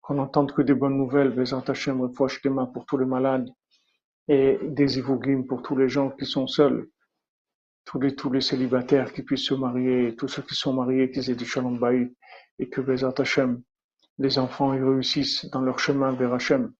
[0.00, 2.08] Qu'on n'entende que des bonnes nouvelles, Bezant Hashem,
[2.46, 3.48] mains pour tous les malades
[4.28, 6.88] et des Ivogim pour tous les gens qui sont seuls
[7.84, 11.44] tous les, célibataires qui puissent se marier, tous ceux qui sont mariés, qu'ils aient du
[11.44, 11.78] shalom
[12.58, 13.62] et que Bezat Hashem,
[14.18, 16.72] les enfants ils réussissent dans leur chemin vers Hashem.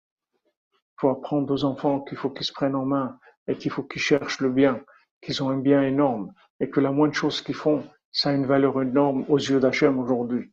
[0.44, 3.18] Il faut apprendre aux enfants qu'il faut qu'ils se prennent en main
[3.48, 4.80] et qu'il faut qu'ils cherchent le bien,
[5.20, 8.46] qu'ils ont un bien énorme et que la moindre chose qu'ils font, ça a une
[8.46, 10.52] valeur énorme aux yeux d'Hachem aujourd'hui.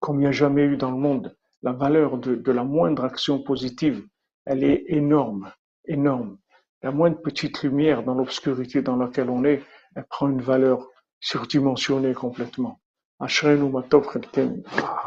[0.00, 3.04] Comme il n'y a jamais eu dans le monde, la valeur de, de la moindre
[3.04, 4.06] action positive,
[4.44, 5.52] elle est énorme,
[5.84, 6.38] énorme.
[6.82, 9.62] La moindre petite lumière dans l'obscurité dans laquelle on est,
[9.94, 10.88] elle prend une valeur
[11.20, 12.80] surdimensionnée complètement.
[13.25, 14.55] אשרינו מה טוב חלקנו,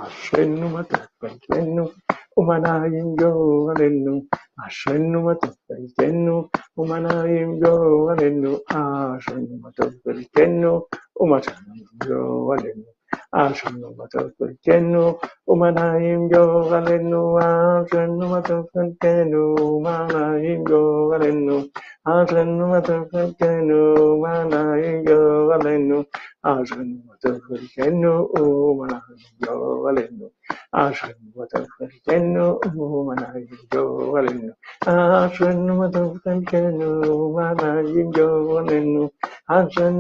[0.07, 1.89] אשרינו מה טוב חלקנו,
[2.37, 4.25] ומנעים גורלנו,
[4.67, 10.83] אשרינו מה טוב חלקנו, ומנעים גורלנו, אשרינו מה טוב חלקנו,
[11.19, 12.07] ומנעים גורלנו.
[12.07, 12.94] אשרינו מה טוב חלקנו, ומנעים גורלנו, אשרינו מה טוב חלקנו, ומנעים גורלנו,
[13.32, 15.16] Ashanu matafun kenu
[15.48, 17.38] umanayim yo galenu.
[17.38, 21.58] Ashanu matafun kenu umanayim yo galenu.
[22.06, 23.80] Ashanu matafun kenu
[24.18, 26.00] umanayim yo galenu.
[26.44, 29.56] Ashanu matafun kenu umanayim yo
[29.86, 30.28] galenu.
[30.74, 34.52] Ashanu matafun kenu umanayim yo galenu.
[34.88, 36.90] Ashanu matafun kenu
[37.30, 39.04] umanayim yo galenu.
[39.48, 39.94] Azak,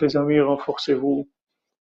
[0.00, 1.28] les amis, renforcez-vous,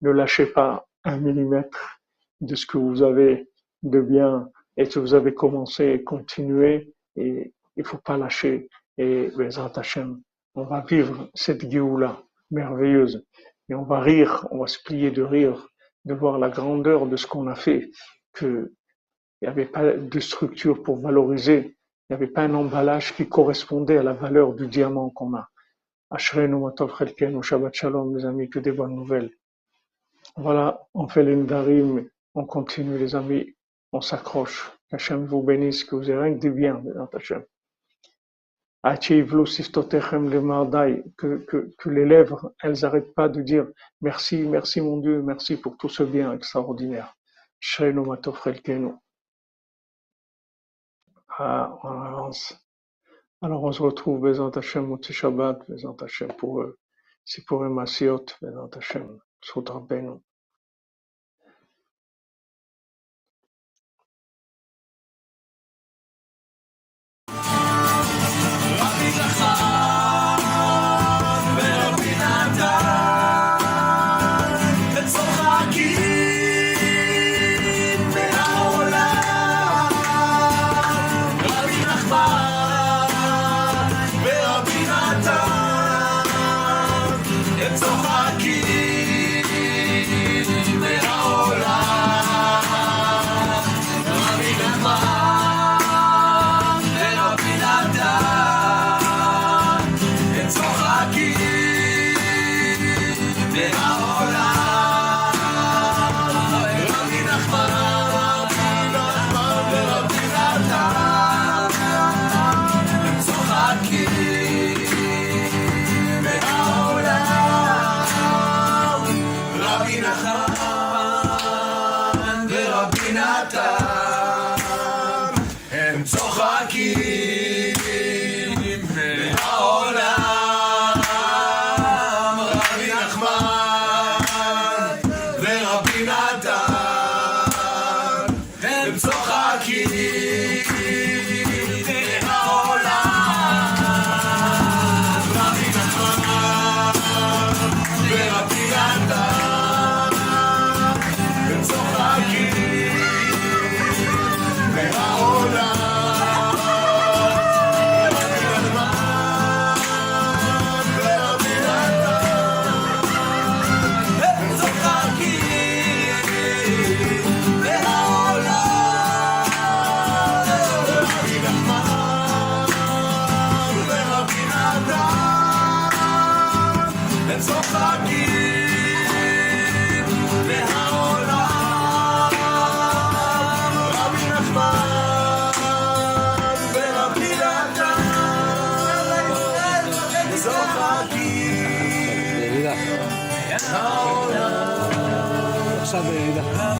[0.01, 1.99] ne lâchez pas un millimètre
[2.41, 3.49] de ce que vous avez
[3.81, 8.69] de bien et que vous avez commencé, continuez et il faut pas lâcher.
[8.99, 9.73] Et Bezrat
[10.53, 12.21] on va vivre cette Géoula
[12.51, 13.25] merveilleuse.
[13.69, 15.67] Et on va rire, on va se plier de rire,
[16.05, 17.89] de voir la grandeur de ce qu'on a fait,
[18.33, 18.71] que
[19.41, 21.75] il n'y avait pas de structure pour valoriser,
[22.09, 25.49] il n'y avait pas un emballage qui correspondait à la valeur du diamant qu'on a.
[26.11, 29.31] Ashrenu Matov Chelkenu, Shabbat Shalom, les amis, que des bonnes nouvelles.
[30.35, 33.55] Voilà, on fait les Ndarim, on continue les amis,
[33.91, 34.71] on s'accroche.
[34.91, 37.43] Hachem vous bénisse, que vous ayez rien que du bien, Hachem.
[41.17, 43.67] Que, que, que les lèvres, elles n'arrêtent pas de dire
[44.01, 47.15] merci, merci mon Dieu, merci pour tout ce bien extraordinaire.
[47.59, 48.39] Shrenu Matov.
[51.41, 52.55] Avance.
[53.41, 56.79] Alors on se retrouve, Bézat Hachem, Motzi Shabbat, Bézat Hachem, pour eux.
[57.25, 60.19] C'est pour eux, Masiot, Bézat Hachem, Soudra Benu.